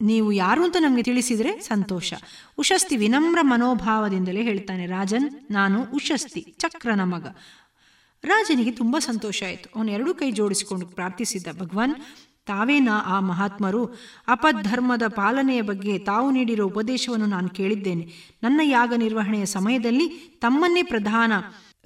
[0.00, 2.14] ನೀವು ಯಾರು ಅಂತ ನಮಗೆ ತಿಳಿಸಿದರೆ ಸಂತೋಷ.
[2.58, 7.26] ಉಶಸ್ತಿ ವಿನಮ್ರ ಮನೋಭಾವದಿಂದಲೇ ಹೇಳ್ತಾನೆ, ರಾಜನ್, ನಾನು ಉಶಸ್ತಿ ಚಕ್ರನ ಮಗ.
[8.26, 9.78] ರಾಜನಿಗೆ ತುಂಬ ಸಂತೋಷ ಆಯಿತು.
[9.78, 11.94] ಅವನು ಎರಡು ಕೈ ಜೋಡಿಸಿಕೊಂಡು ಪ್ರಾರ್ಥಿಸಿದ್ದ ಭಗವಾನ್,
[12.46, 13.84] ತಾವೇನ ಆ ಮಹಾತ್ಮರು?
[14.28, 18.08] ಅಪಧರ್ಮದ ಪಾಲನೆಯ ಬಗ್ಗೆ ತಾವು ನೀಡಿರೋ ಉಪದೇಶವನ್ನು ನಾನು ಕೇಳಿದ್ದೇನೆ.
[18.42, 20.08] ನನ್ನ ಯಾಗ ನಿರ್ವಹಣೆಯ ಸಮಯದಲ್ಲಿ
[20.40, 21.32] ತಮ್ಮನ್ನೇ ಪ್ರಧಾನ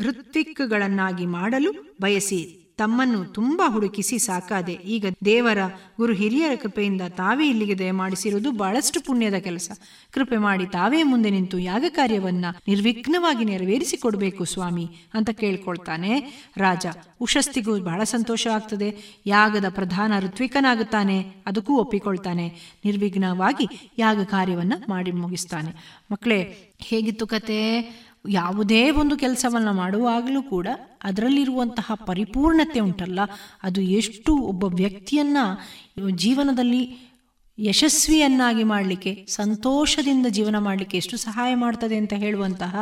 [0.01, 4.73] ಋತ್ವಿಕ್ಗಳನ್ನಾಗಿ ಮಾಡಲು ಬಯಸಿ ತಮ್ಮನ್ನು ತುಂಬ ಹುಡುಕಿಸಿ ಸಾಕಾದೆ.
[4.73, 5.59] ಈಗ ದೇವರ
[5.97, 9.71] ಗುರು ಹಿರಿಯರ ಕೃಪೆಯಿಂದ ತಾವೇ ಇಲ್ಲಿಗೆ ದಯಮಾಡಿಸಿರುವುದು ಬಹಳಷ್ಟು ಪುಣ್ಯದ ಕೆಲಸ.
[10.13, 16.13] ಕೃಪೆ ಮಾಡಿ ತಾವೇ ಮುಂದೆ ನಿಂತು ಯಾಗ ಕಾರ್ಯವನ್ನ ನಿರ್ವಿಘ್ನವಾಗಿ ನೆರವೇರಿಸಿಕೊಡಬೇಕು ಸ್ವಾಮಿ ಅಂತ ಕೇಳ್ಕೊಳ್ತಾನೆ.
[16.57, 16.87] ರಾಜ,
[17.21, 18.89] ಉಷಸ್ತಿಗೂ ಬಹಳ ಸಂತೋಷ ಆಗ್ತದೆ
[19.27, 21.17] ಯಾಗದ ಪ್ರಧಾನ ಋತ್ವಿಕನಾಗುತ್ತಾನೆ,
[21.47, 22.47] ಅದಕ್ಕೂ ಒಪ್ಪಿಕೊಳ್ತಾನೆ.
[22.85, 26.03] ನಿರ್ವಿಘ್ನವಾಗಿ ಯಾಗ ಕಾರ್ಯವನ್ನ ಮಾಡಿ ಮುಗಿಸ್ತಾನೆ.
[26.13, 26.41] ಮಕ್ಕಳೇ,
[26.79, 27.61] ಹೇಗಿತ್ತು ಕತೆ
[28.29, 30.69] ಯಾವುದೇ ಒಂದು ಕೆಲಸವನ್ನು ಮಾಡುವಾಗಲೂ ಕೂಡ
[31.05, 33.21] ಅದರಲ್ಲಿರುವಂತಹ ಪರಿಪೂರ್ಣತೆ ಉಂಟಲ್ಲ.
[33.63, 35.37] ಅದು ಎಷ್ಟು ಒಬ್ಬ ವ್ಯಕ್ತಿಯನ್ನ
[36.15, 37.11] ಜೀವನದಲ್ಲಿ
[37.59, 42.77] ಯಶಸ್ವಿಯನ್ನಾಗಿ ಮಾಡಲಿಕ್ಕೆ, ಸಂತೋಷದಿಂದ ಜೀವನ ಮಾಡಲಿಕ್ಕೆ ಎಷ್ಟು ಸಹಾಯ ಮಾಡ್ತದೆ ಅಂತ ಹೇಳುವಂತಹ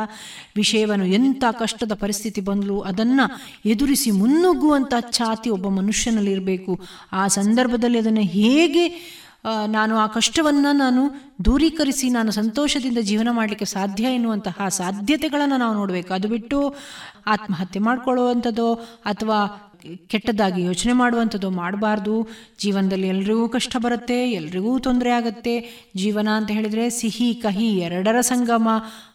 [0.55, 3.25] ವಿಷಯವನ್ನು ಎಂಥ ಕಷ್ಟದ ಪರಿಸ್ಥಿತಿ ಬಂದಲು ಅದನ್ನು
[3.69, 6.79] ಎದುರಿಸಿ ಮುನ್ನುಗ್ಗುವಂಥ ಛಾತಿ ಒಬ್ಬ ಮನುಷ್ಯನಲ್ಲಿರಬೇಕು.
[7.11, 9.19] ಆ ಸಂದರ್ಭದಲ್ಲಿ ಅದನ್ನು ಹೇಗೆ
[9.67, 11.11] ನಾನು ಆ ಕಷ್ಟವನ್ನು ನಾನು
[11.45, 16.13] ದೂರೀಕರಿಸಿ ನಾನು ಸಂತೋಷದಿಂದ ಜೀವನ ಮಾಡಲಿಕ್ಕೆ ಸಾಧ್ಯ ಎನ್ನುವಂತಹ ಸಾಧ್ಯತೆಗಳನ್ನು ನಾವು ನೋಡಬೇಕು.
[16.13, 16.75] ಅದು ಬಿಟ್ಟು
[17.27, 18.73] ಆತ್ಮಹತ್ಯೆ ಮಾಡ್ಕೊಳ್ಳುವಂಥದ್ದೋ
[19.05, 19.68] ಅಥವಾ
[20.07, 22.27] ಕೆಟ್ಟದಾಗಿ ಯೋಚನೆ ಮಾಡುವಂಥದ್ದು ಮಾಡಬಾರ್ದು.
[22.59, 25.69] ಜೀವನದಲ್ಲಿ ಎಲ್ರಿಗೂ ಕಷ್ಟ ಬರುತ್ತೆ, ಎಲ್ರಿಗೂ ತೊಂದರೆ ಆಗುತ್ತೆ.
[25.95, 28.69] ಜೀವನ ಅಂತ ಹೇಳಿದರೆ ಸಿಹಿ, ಕಹಿ ಎರಡರ ಸಂಗಮ.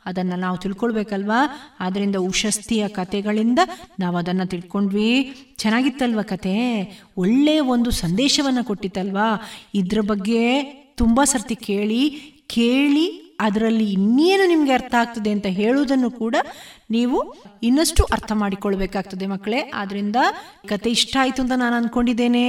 [0.06, 1.70] ಅದನ್ನು ನಾವು ತಿಳ್ಕೊಳ್ಬೇಕಲ್ವಾ?
[1.80, 3.58] ಆದ್ದರಿಂದ ಉಶಸ್ತಿಯ ಕತೆಗಳಿಂದ
[3.98, 5.36] ನಾವು ಅದನ್ನು ತಿಳ್ಕೊಂಡ್ವಿ.
[5.56, 6.56] ಚೆನ್ನಾಗಿತ್ತಲ್ವ ಕತೆ
[7.16, 9.42] ಒಳ್ಳೆಯ ಒಂದು ಸಂದೇಶವನ್ನು ಕೊಟ್ಟಿತ್ತಲ್ವಾ?
[9.74, 10.62] ಇದ್ರ ಬಗ್ಗೆ
[10.96, 12.10] ತುಂಬ ಸರ್ತಿ ಕೇಳಿ
[12.46, 16.36] ಕೇಳಿ ಅದರಲ್ಲಿ ಇನ್ನೇನು ನಿಮಗೆ ಅರ್ಥ ಆಗ್ತದೆ ಅಂತ ಹೇಳುವುದನ್ನು ಕೂಡ
[16.90, 19.70] ನೀವು ಇನ್ನಷ್ಟು ಅರ್ಥ ಮಾಡಿಕೊಳ್ಬೇಕಾಗ್ತದೆ ಮಕ್ಕಳೇ.
[19.74, 20.16] ಆದ್ರಿಂದ
[20.68, 22.44] ಕತೆ ಇಷ್ಟ ಆಯಿತು ಅಂತ ನಾನು ಅಂದ್ಕೊಂಡಿದ್ದೇನೆ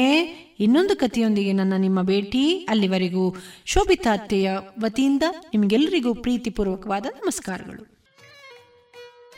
[0.59, 2.67] ಇನ್ನೊಂದು ಕಥೆಯೊಂದಿಗೆ ನನ್ನ ನಿಮ್ಮ ಭೇಟಿ.
[2.69, 3.35] ಅಲ್ಲಿವರೆಗೂ
[3.65, 4.51] ಶೋಭಿತಾ ಅತ್ತೆಯ
[4.81, 7.97] ವತಿಯಿಂದ ನಿಮಗೆಲ್ಲರಿಗೂ ಪ್ರೀತಿಪೂರ್ವಕವಾದ ನಮಸ್ಕಾರಗಳು.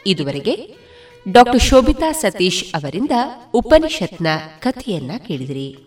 [0.07, 0.76] ಇದುವರೆಗೆ
[1.32, 3.11] ಡಾಕ್ಟರ್ ಶೋಭಿತಾ ಸತೀಶ್ ಅವರಿಂದ
[3.53, 4.28] ಉಪನಿಷತ್ನ
[4.60, 5.86] ಕಥೆಯನ್ನ ಕೇಳಿದಿರಿ.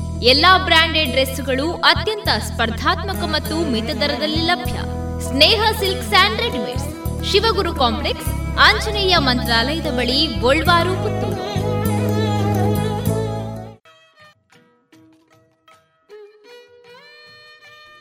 [0.23, 4.73] ಎಲ್ಲಾ ಬ್ರಾಂಡೆಡ್ ಡ್ರೆಸ್ಗಳು ಅತ್ಯಂತ ಸ್ಪರ್ಧಾತ್ಮಕ ಮತ್ತು ಮಿತ ದರದಲ್ಲಿ ಲಭ್ಯ.
[5.21, 7.31] Sneha Silk and Readymades.
[7.31, 8.27] Shivaguru Complex,
[8.59, 10.93] Anjaneya ಮಂತ್ರಾಲಯದ ಬಳಿ ಗೋಲ್ವಾರು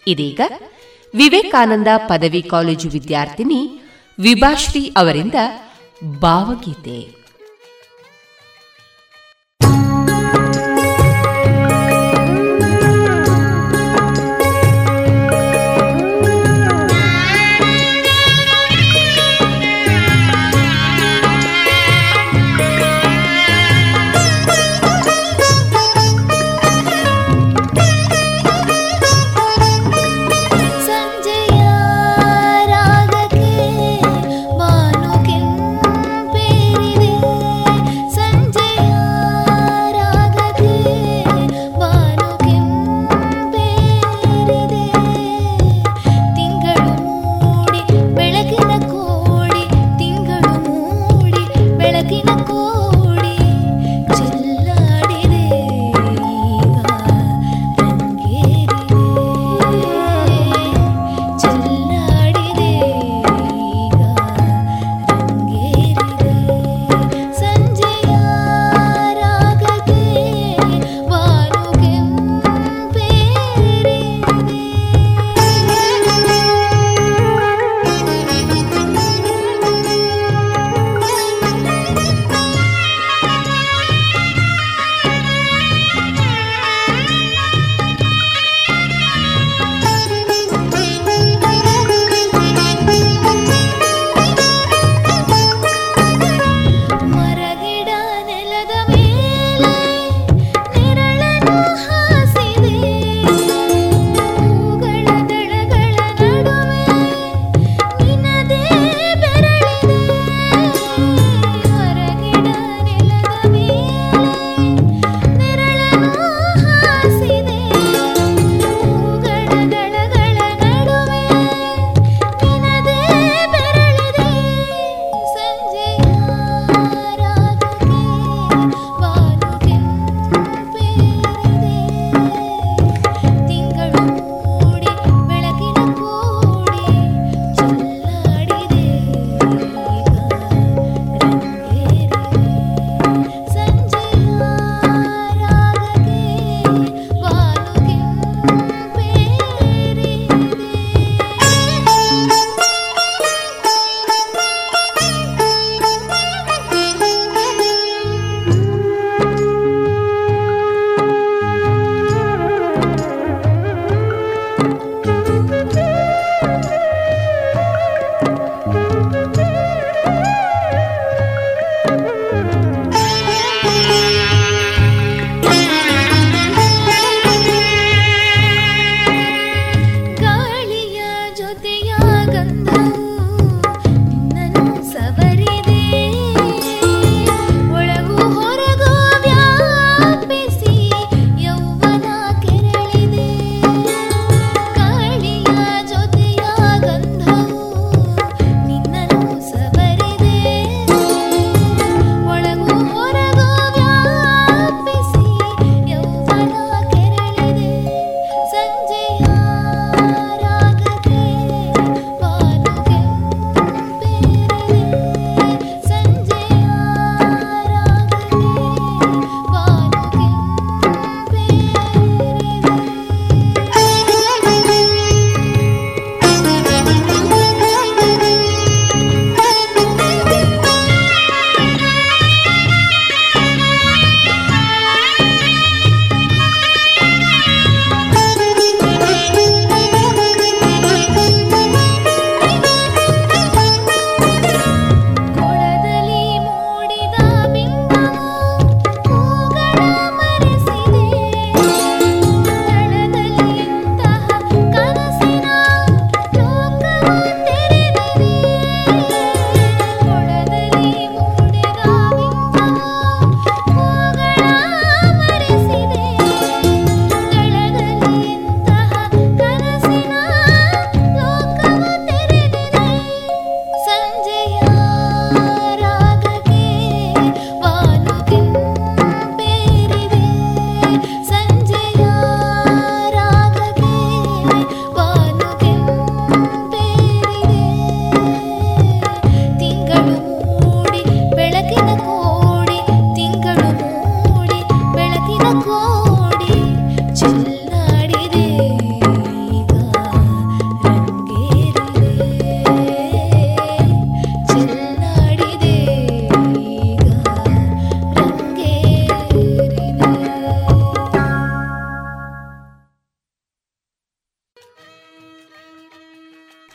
[0.07, 0.41] ಇದೀಗ
[1.15, 3.81] ವಿವೇಕಾನಂದ ಪದವಿ ಕಾಲೇಜು ವಿದ್ಯಾರ್ಥಿನಿ
[4.21, 5.35] ವಿಭಾಶ್ರೀ ಅವರಿಂದ
[6.19, 7.20] ಭಾವಗೀತೆ.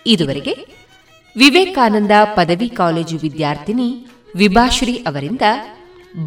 [0.07, 0.68] ಇದುವರೆಗೆ
[1.38, 5.41] ವಿವೇಕಾನಂದ ಪದವಿ ಕಾಲೇಜು ವಿದ್ಯಾರ್ಥಿನಿ ವಿಭಾಶ್ರೀ ಅವರಿಂದ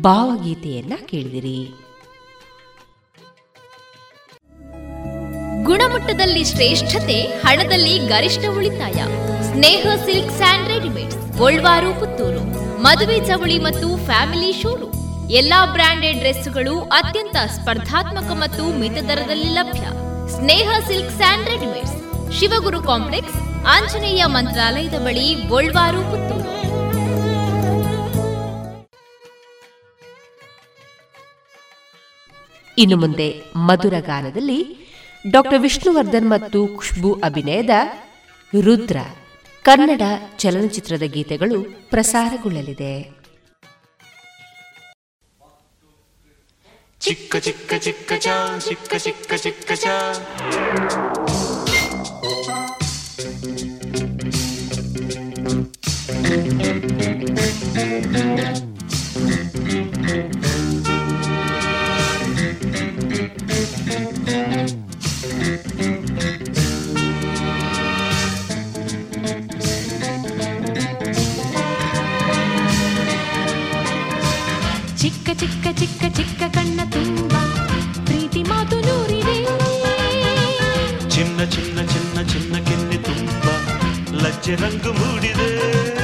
[0.01, 1.71] ಭಾವಗೀತೆಯನ್ನ ಕೇಳಿದಿರಿ.
[5.65, 8.95] ಗುಣಮಟ್ಟದಲ್ಲಿ ಶ್ರೇಷ್ಠತೆ, ಹಣದಲ್ಲಿ ಗರಿಷ್ಠ ಉಳಿತಾಯ.
[9.43, 12.41] Sneha silk and Golwaru, Puttur.
[12.83, 15.31] ಮದುವೆ ಚವಳಿ ಮತ್ತು ಫ್ಯಾಮಿಲಿ ಶೋರೂಮ್.
[15.31, 19.81] ಎಲ್ಲಾ ಬ್ರಾಂಡೆಡ್ ಡ್ರೆಸ್ಗಳು ಅತ್ಯಂತ ಸ್ಪರ್ಧಾತ್ಮಕ ಮತ್ತು ಮಿತ ದರದಲ್ಲಿ ಲಭ್ಯ.
[20.37, 22.08] Sneha Silk and Readymades.
[22.37, 26.49] Shivaguru Complex, Anjaneya ಮಂತ್ರಾಲಯದ ಬಳಿ, ಗೋಳ್ವಾರು, ಪುತ್ತೂರು.
[32.79, 34.59] ಇನ್ನು ಮುಂದೆ ಮಧುರ ಗಾನದಲ್ಲಿ
[35.31, 37.71] ಡಾಕ್ಟರ್ ವಿಷ್ಣುವರ್ಧನ್ ಮತ್ತು ಖುಷ್ಬು ಅಭಿನಯದ
[38.67, 38.99] ರುದ್ರ,
[39.63, 40.03] ಕನ್ನಡ
[40.39, 41.59] ಚಲನಚಿತ್ರದ ಗೀತೆಗಳು
[41.91, 42.93] ಪ್ರಸಾರಗೊಳ್ಳಲಿದೆ.
[47.01, 48.13] ಚಿಕ್ಕ ಚಿಕ್ಕ ಚಿಕ್ಕ
[48.69, 49.73] ಚಿಕ್ಕ ಚಿಕ್ಕ ಚಿಕ್ಕ
[56.29, 56.41] ಚಿಕ್ಕ
[75.41, 77.33] ಚಿಕ್ಕ ಚಿಕ್ಕ ಚಿಕ್ಕ ಕಣ್ಣ ತುಂಬ
[78.05, 79.37] ಪ್ರೀತಿ ಮಾತು ನೂರಿದೆ.
[81.09, 83.47] ಚಿನ್ನ ಚಿನ್ನ ಚಿನ್ನ ಚಿನ್ನ ಕೆನ್ನೆ ತುಂಬ
[84.23, 85.98] ಲಜ್ಜೆ ರಂಗು ಮೂಡಿದೆ.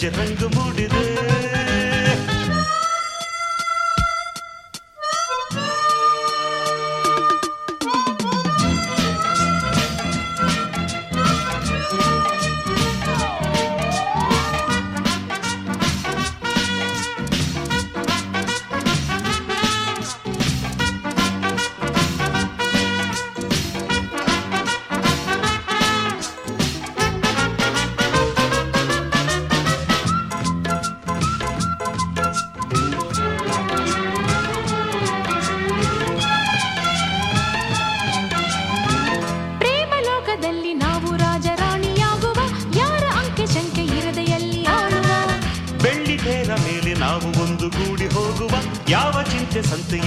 [0.00, 0.38] different.
[0.38, 0.59] Tomorrow.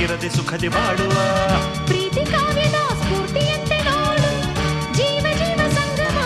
[0.05, 1.13] ಚಿಂತೆ ಸಂತೆ ಇರದೆ ಸುಖದೆ ಬಾಡುವ
[1.87, 4.29] ಪ್ರೀತಿ ಕಾವ್ಯದ ಸ್ಫೂರ್ತಿಯಂತೆ ನೋಡು
[4.97, 6.17] ಜೀವ ಜೀವ ಸಂಗಮ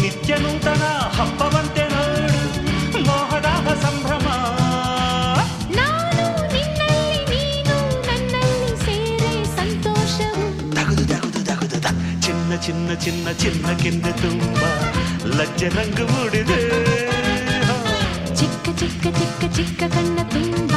[0.00, 0.82] ನಿತ್ಯ ನೂತನ
[1.16, 2.38] ಹಬ್ಬವಂತೆ ನೋಡು
[3.06, 4.26] ಮೋಹದಾಹ ಸಂಭ್ರಮ
[5.78, 6.24] ನಾನು
[6.54, 7.02] ನಿನ್ನಲ್ಲಿ
[7.32, 7.76] ನೀನು
[8.08, 10.46] ನನ್ನಲ್ಲಿ ಸೇರೆ ಸಂತೋಷವು
[10.76, 11.92] ತಗುದು ತಗುದು ತಗುದು ತ.
[12.26, 14.62] ಚಿನ್ನ ಚಿನ್ನ ಚಿನ್ನ ಚಿನ್ನ ಕೆಂದೆ ತುಂಬ
[15.36, 16.62] ಲಜ್ಜೆ ರಂಗು ಮೂಡಿದೆ
[18.40, 20.72] ಚಿಕ್ಕ ಚಿಕ್ಕ ಚಿಕ್ಕ ಚಿಕ್ಕ ಕಣ್ಣ ತುಂಬ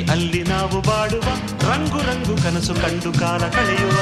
[0.00, 1.22] ಅಲ್ಲಿ ನಾವು ಬಾಡುವ
[1.70, 3.98] ರಂಗು ರಂಗು ಕನಸು ಕಂಡು ಕಾಲ ಕಳೆಯುವ.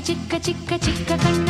[0.00, 1.49] ಚಿಕ್ಕ ಚಿಕ್ಕ ಚಿಕ್ಕ ಚಿಕ್ಕ ಕಣ್ಣ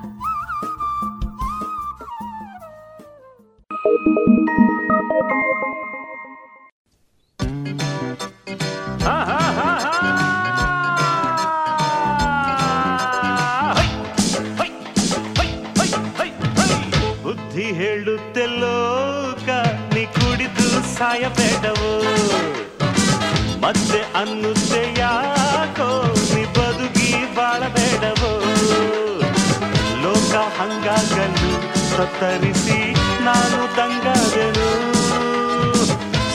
[30.59, 32.91] ಹಂಗಾಗಲು, ಸತ್ತರಿಸಿ
[33.23, 34.69] ನಾನು ದಂಗಾದೆನು.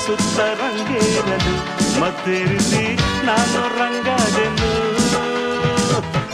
[0.06, 4.72] ಸುತ್ತ ರಂಗೇರಲು ಮತ್ತಿರಿಸಿ ನಾನು ರಂಗಾದೆನು.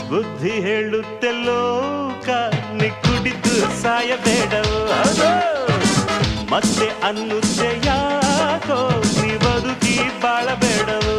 [0.09, 2.29] ಬುದ್ಧಿ ಹೇಳುತ್ತೆ ಲೋಕ
[2.73, 2.89] ನೀ
[3.81, 4.83] ಸಾಯಬೇಡವು.
[6.51, 11.17] ಮತ್ತೆ ಅನ್ನುತ್ತೆ ಯಾಕೋ ನೀ ಬದುಕಿ ಬಾಳಬೇಡವೋ.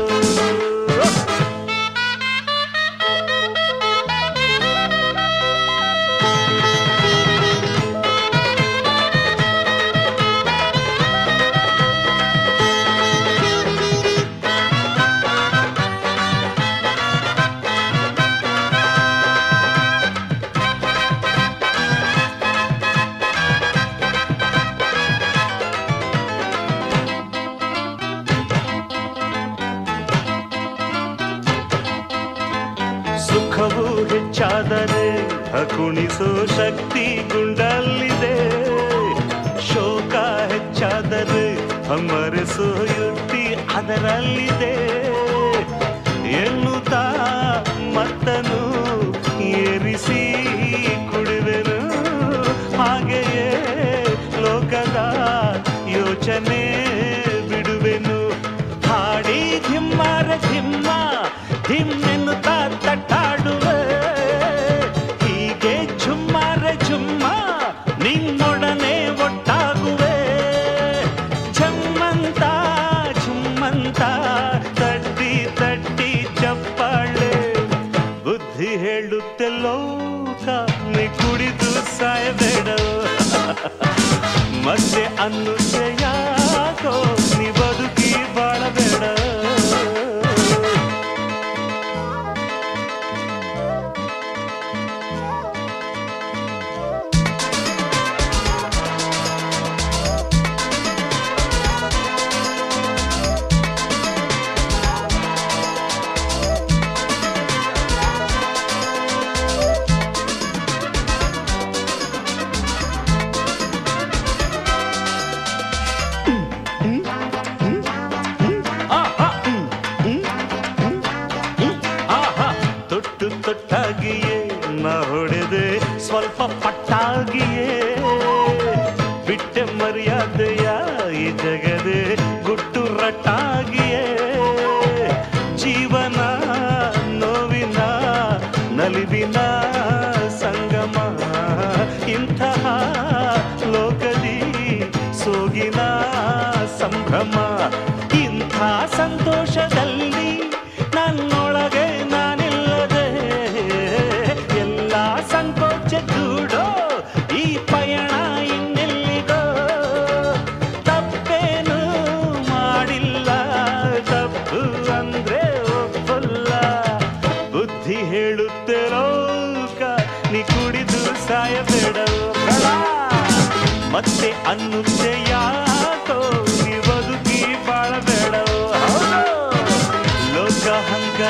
[43.84, 44.74] ಅದರಲ್ಲಿದೆ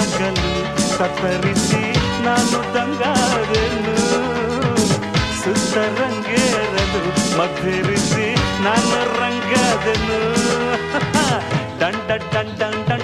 [0.06, 0.50] ಹಂಗಾಗಲು
[0.88, 1.80] ಸತ್ತರಿಸಿ
[2.24, 3.94] ನಾನು ತಂಗಾದೆನು
[5.40, 7.02] ಸುತ್ತ ರಂಗೇರಲು
[7.38, 8.26] ಮಧ್ಯರಿಸಿ
[8.64, 10.20] ನಾನು ರಂಗಾದೆನು.
[11.80, 13.03] ದಂಡ ಡಂಡ ಡಂಡ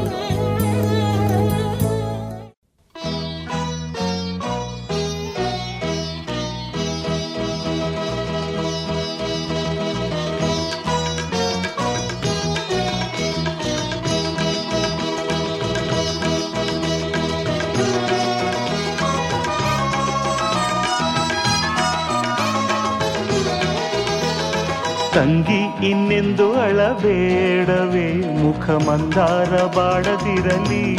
[26.91, 30.95] ಅಳಬೇಡವೇ ಮುಖ ಮಂದಾರ ಬಾಡದಿರಲಿ.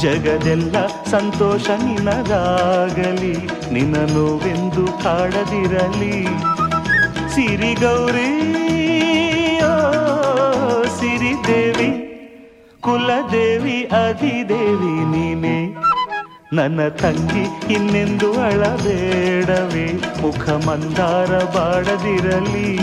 [0.00, 3.46] ಜಗದೆಲ್ಲ ಸಂತೋಷ ನಿನಗಾಗಲಿ.
[3.72, 6.26] ನಿನ್ನ ನೋವೆಂದು ಕಾಡದಿರಲಿ.
[7.30, 8.32] ಸಿರಿಗೌರಿ
[9.62, 9.78] ಓ,
[10.82, 11.90] ಸಿರಿದೇವಿ
[12.80, 15.76] ಕುಲದೇವಿ ಅಧಿದೇವಿ ನೀನೆ.
[16.52, 19.86] ನನ್ನ ತಂಗಿ ಇನ್ನೆಂದು ಅಳಬೇಡವೇ?
[20.20, 22.78] ಮುಖ ಮಂದಾರ ಬಾಡದಿರಲಿ.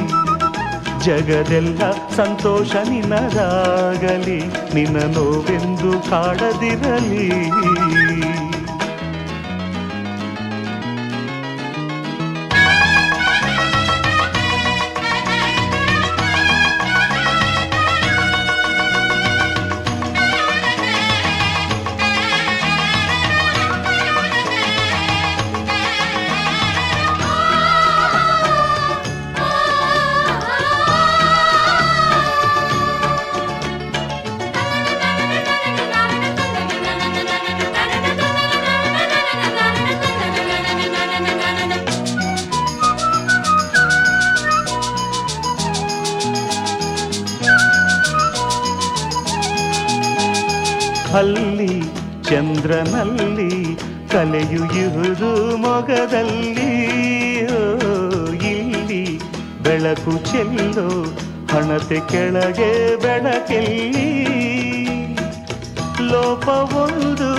[1.10, 4.40] ಜಗದೆಲ್ಲ ಸಂತೋಷ ನಿನದಾಗಲಿ.
[4.73, 7.30] ನಿನ್ನ ನೋವೆಂದು ಕಾಡದಿರಲಿ.
[56.14, 57.61] ಓ,
[58.34, 59.19] ಇಲ್ಲಿ
[59.64, 60.88] ಬೆಳಕು ಚೆಲ್ಲೋ
[61.52, 64.10] ಹಣತೆ ಕೆಳಗೆ ಬೆಳಕೆಲ್ಲಿ.
[66.11, 67.31] ಲೋಪವೊಂದು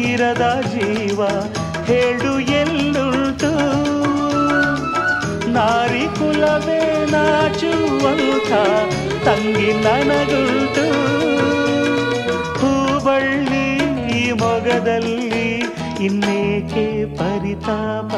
[0.00, 1.24] ಇರದ ಜೀವ
[1.84, 3.50] ಹೇಳು ಎಲ್ಲುಂಟು.
[5.48, 8.52] ನಾರಿ ಕುಲವೇ ನಾಚುವಂಥ
[9.24, 10.86] ತಂಗಿ ನನಗುಂಟು.
[12.58, 15.27] ಹೂಬಳ್ಳಿ ಮೊಗದಲ್ಲಿ
[16.00, 18.14] ಇನ್ನೇಕೆ ಪರಿತಾಪ?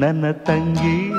[0.00, 1.12] ನನ್ನ ತಂಗಿ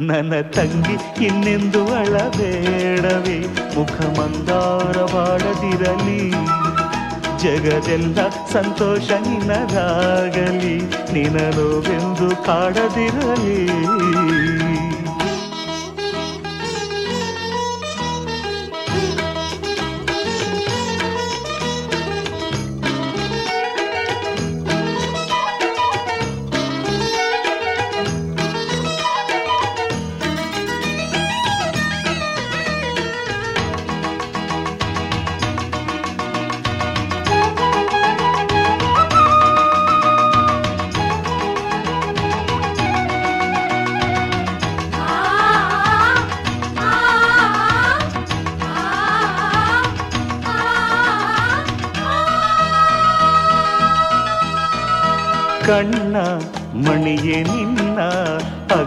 [0.00, 3.46] ನನ್ನ ತಂಗಿ ಇನ್ನೆಂದು ಅಳಬೇಡವೇ?
[3.78, 6.32] ಮುಖ ಮಂದಾರವಾಡದಿರಲಿ.
[7.38, 10.82] ಜಗದೆಲ್ಲ ಸಂತೋಷ ನಿನ್ನದಾಗಲಿ
[11.12, 13.66] ನಿನ ನೋವೆಂದು ಕಾಡದಿರಲಿ.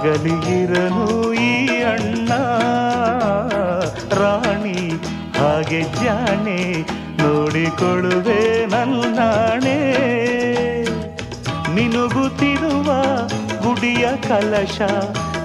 [0.06, 1.06] ಅಗಲಿಗಿರನು
[1.44, 1.52] ಈ
[1.84, 2.32] ಅಣ್ಣ,
[4.20, 4.82] ರಾಣಿ,
[5.38, 6.60] ಹಾಗೆ ಜಾಣೆ
[7.22, 9.78] ನೋಡಿಕೊಳ್ಳುವೆ ನನ್ನಾಣೆ
[11.76, 12.90] ನಿನುಗುತ್ತಿರುವ
[13.64, 14.80] ಗುಡಿಯ ಕಲಶ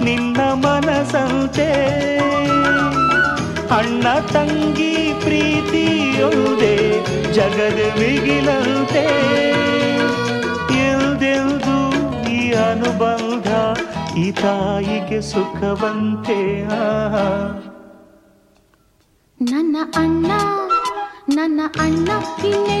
[0.03, 1.69] ನಿನ್ನ ಮನಸಂತೆ
[3.79, 4.93] ಅಣ್ಣ ತಂಗಿ
[5.23, 6.75] ಪ್ರೀತಿಯೊಂದೆ
[7.33, 9.05] ಜಗದ ಮಿಗಿಲಂತೆ.
[10.85, 11.77] ಎಲ್ದೆಲ್ದು
[12.31, 13.47] ಈ ಅನುಬಂಧ
[14.15, 16.39] ಈ ತಾಯಿಗೆ ಸುಖವಂತೆ
[19.39, 20.31] ನನ್ನ ಅಣ್ಣ
[21.33, 22.09] ನನ್ನ ಅಣ್ಣ
[22.45, 22.80] ಇನ್ನೆಂದು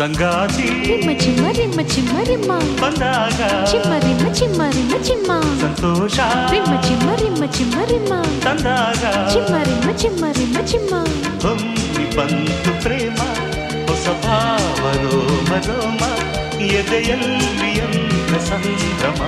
[0.00, 2.52] ಸಂಗಾತಿ ರಿಮ್ಮ ಚಿಮ್ಮ ರಿಮ್ಮ ಚಿಮ್ಮ ರಿಮ್ಮ
[2.82, 3.40] ಬಂದಾಗ
[3.72, 5.30] ಚಿಮ್ಮ ರಿಮ್ಮ ಚಿಮ್ಮ ರಿಮ್ಮ ಚಿಮ್ಮ
[5.60, 6.16] ಸಂತೋಷ
[6.50, 8.14] ರಿಮ್ಮ ಚಿಮ್ಮ ರಿಮ್ಮ ಚಿಮ್ಮ ರಿಮ್ಮ
[8.46, 9.02] ತಂದಾಗ
[9.34, 10.92] ಚಿಮ್ಮ ರಿಮ್ಮ ಚಿಮ್ಮ ರಿಮ್ಮ ಚಿಮ್ಮ
[11.44, 13.18] ಹೊಮ್ಮಿ ಬಂತು ಪ್ರೇಮ
[13.88, 16.02] ಹೊಸ ಭಾವ ರೋಮ ರೋಮ
[16.72, 19.20] ಎದೆಯಲ್ಲಿ ಎಂದ ಸಂಭ್ರಮ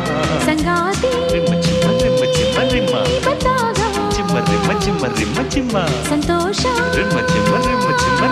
[0.49, 2.95] ಸಂಗಾತಿ ರಿಮ್ಮ ಚಿಮ್ಮ ರಿಮ್ಮ ಚಿಮ್ಮ ರಿಮ್ಮ
[3.27, 3.81] ಬಂದಾಗ
[4.17, 5.77] ಚಿಮ್ಮ ರಿಮ್ಮ ಚಿಮ್ಮ ರಿಮ್ಮ ಚಿಮ್ಮ
[6.11, 6.63] ಸಂತೋಷ
[6.99, 8.32] ರಿಮ್ಮ ಚಿಮ್ಮ ರಿಮ್ಮ ಚಿಮ್ಮ ರಿಮ್ಮ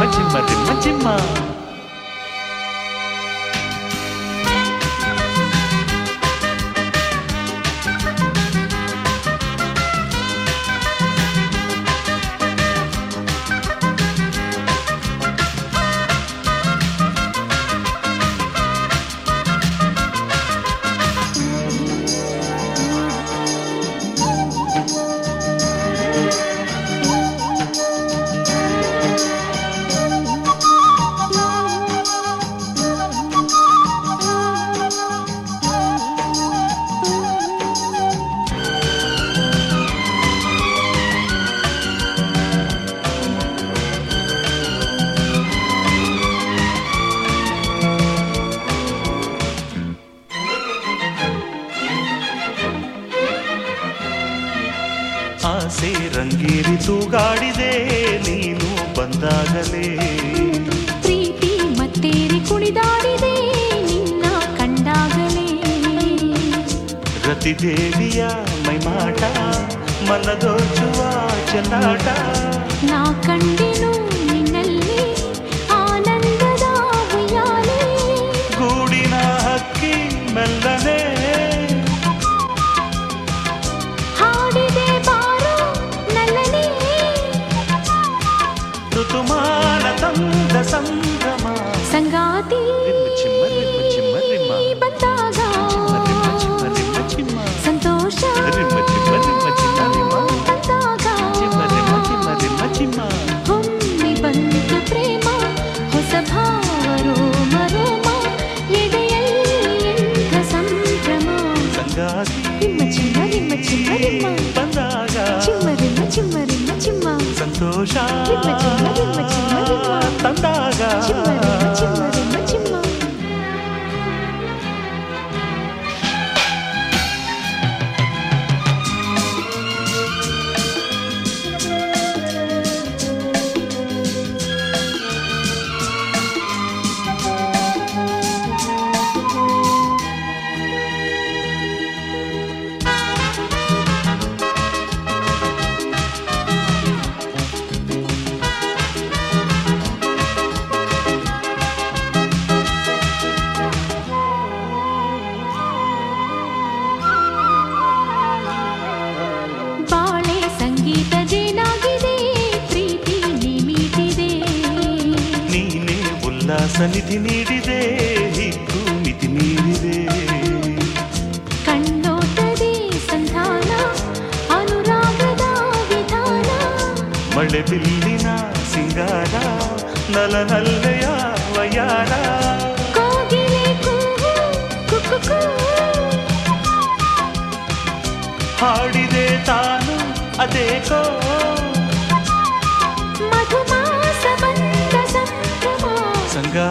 [0.00, 1.06] మచిమ రిమ్మ చిమ్మ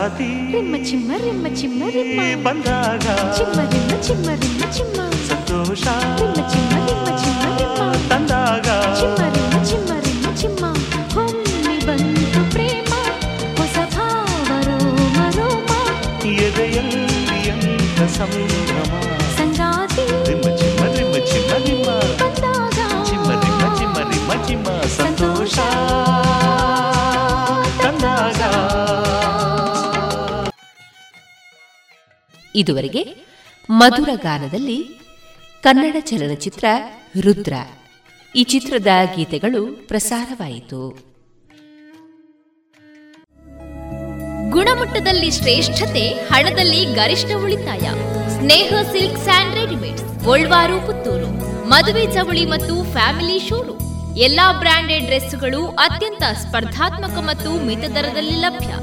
[0.09, 3.07] ಸಂಗಾತಿ ರಿಮ್ಮ ಚಿಮ್ಮ ರಿಮ್ಮ ಚಿಮ್ಮ ರಿಮ್ಮ ಬಂದಾಗ
[3.37, 4.97] ಚಿಮ್ಮ ರಿಮ್ಮ ಚಿಮ್ಮ ರಿಮ್ಮ ಚಿಮ್ಮ
[5.29, 5.85] ಸಂತೋಷ
[6.21, 8.69] ರಿಮ್ಮ ಚಿಮ್ಮ ರಿಮ್ಮ ಚಿಮ್ಮ ರಿಮ್ಮ ತಂದಾಗ
[9.01, 10.63] ಚಿಮ್ಮ ರಿಮ್ಮ ಚಿಮ್ಮ ರಿಮ್ಮ ಚಿಮ್ಮ
[11.15, 12.93] ಹೊಮ್ಮಿ ಬಂತು ಪ್ರೇಮ
[13.61, 15.69] ಹೊಸ ಭಾವ ರೋಮ ರೋಮ
[16.47, 17.05] ಎದೆಯಲ್ಲಿ
[17.53, 18.68] ಎಂತ ಸಂಭ್ರಮ
[32.56, 33.16] ಇದುವರೆಗೆ
[33.70, 34.84] ಮಧುರ ಗಾನದಲ್ಲಿ
[35.64, 36.66] ಕನ್ನಡ ಚಲನಚಿತ್ರ
[37.22, 37.54] ರುದ್ರ.
[38.36, 41.10] ಈ ಚಿತ್ರದ ಗೀತೆಗಳು ಪ್ರಸಾರವಾಯಿತು.
[44.50, 47.90] ಗುಣಮಟ್ಟದಲ್ಲಿ ಶ್ರೇಷ್ಠತೆ, ಹಣದಲ್ಲಿ ಗರಿಷ್ಠ ಉಳಿತಾಯ.
[48.30, 51.30] Sneha silk and readymade Golwaru, Puttur.
[51.70, 54.18] ಮದುವೆ ಚವಳಿ ಮತ್ತು ಫ್ಯಾಮಿಲಿ ಶೋರೂಮ್.
[54.18, 58.74] ಎಲ್ಲಾ ಬ್ರಾಂಡೆಡ್ ಡ್ರೆಸ್ಗಳು ಅತ್ಯಂತ ಸ್ಪರ್ಧಾತ್ಮಕ ಮತ್ತು ಮಿತ ದರದಲ್ಲಿ ಲಭ್ಯ.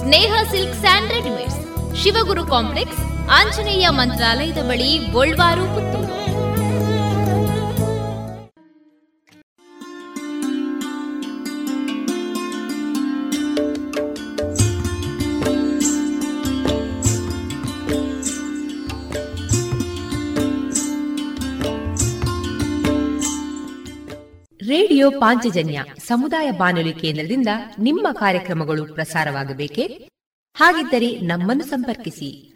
[0.00, 6.06] Sneha Silk and Readymades, Shivaguru Complex Anjaneya ಮಂತ್ರಾಲಯದ ಬಳಿ ಗೋಲ್ವಾರು ಪುತ್ತೂರು.
[24.66, 27.48] ರೇಡಿಯೋ ಪಾಂಚಜನ್ಯ ಸಮುದಾಯ ಬಾನುಲಿ ಕೇಂದ್ರದಿಂದ
[27.78, 30.10] ನಿಮ್ಮ ಕಾರ್ಯಕ್ರಮಗಳು ಪ್ರಸಾರವಾಗಬೇಕೆ?
[30.56, 32.55] ಹಾಗಿದ್ದರೆ ನಮ್ಮನ್ನು ಸಂಪರ್ಕಿಸಿ.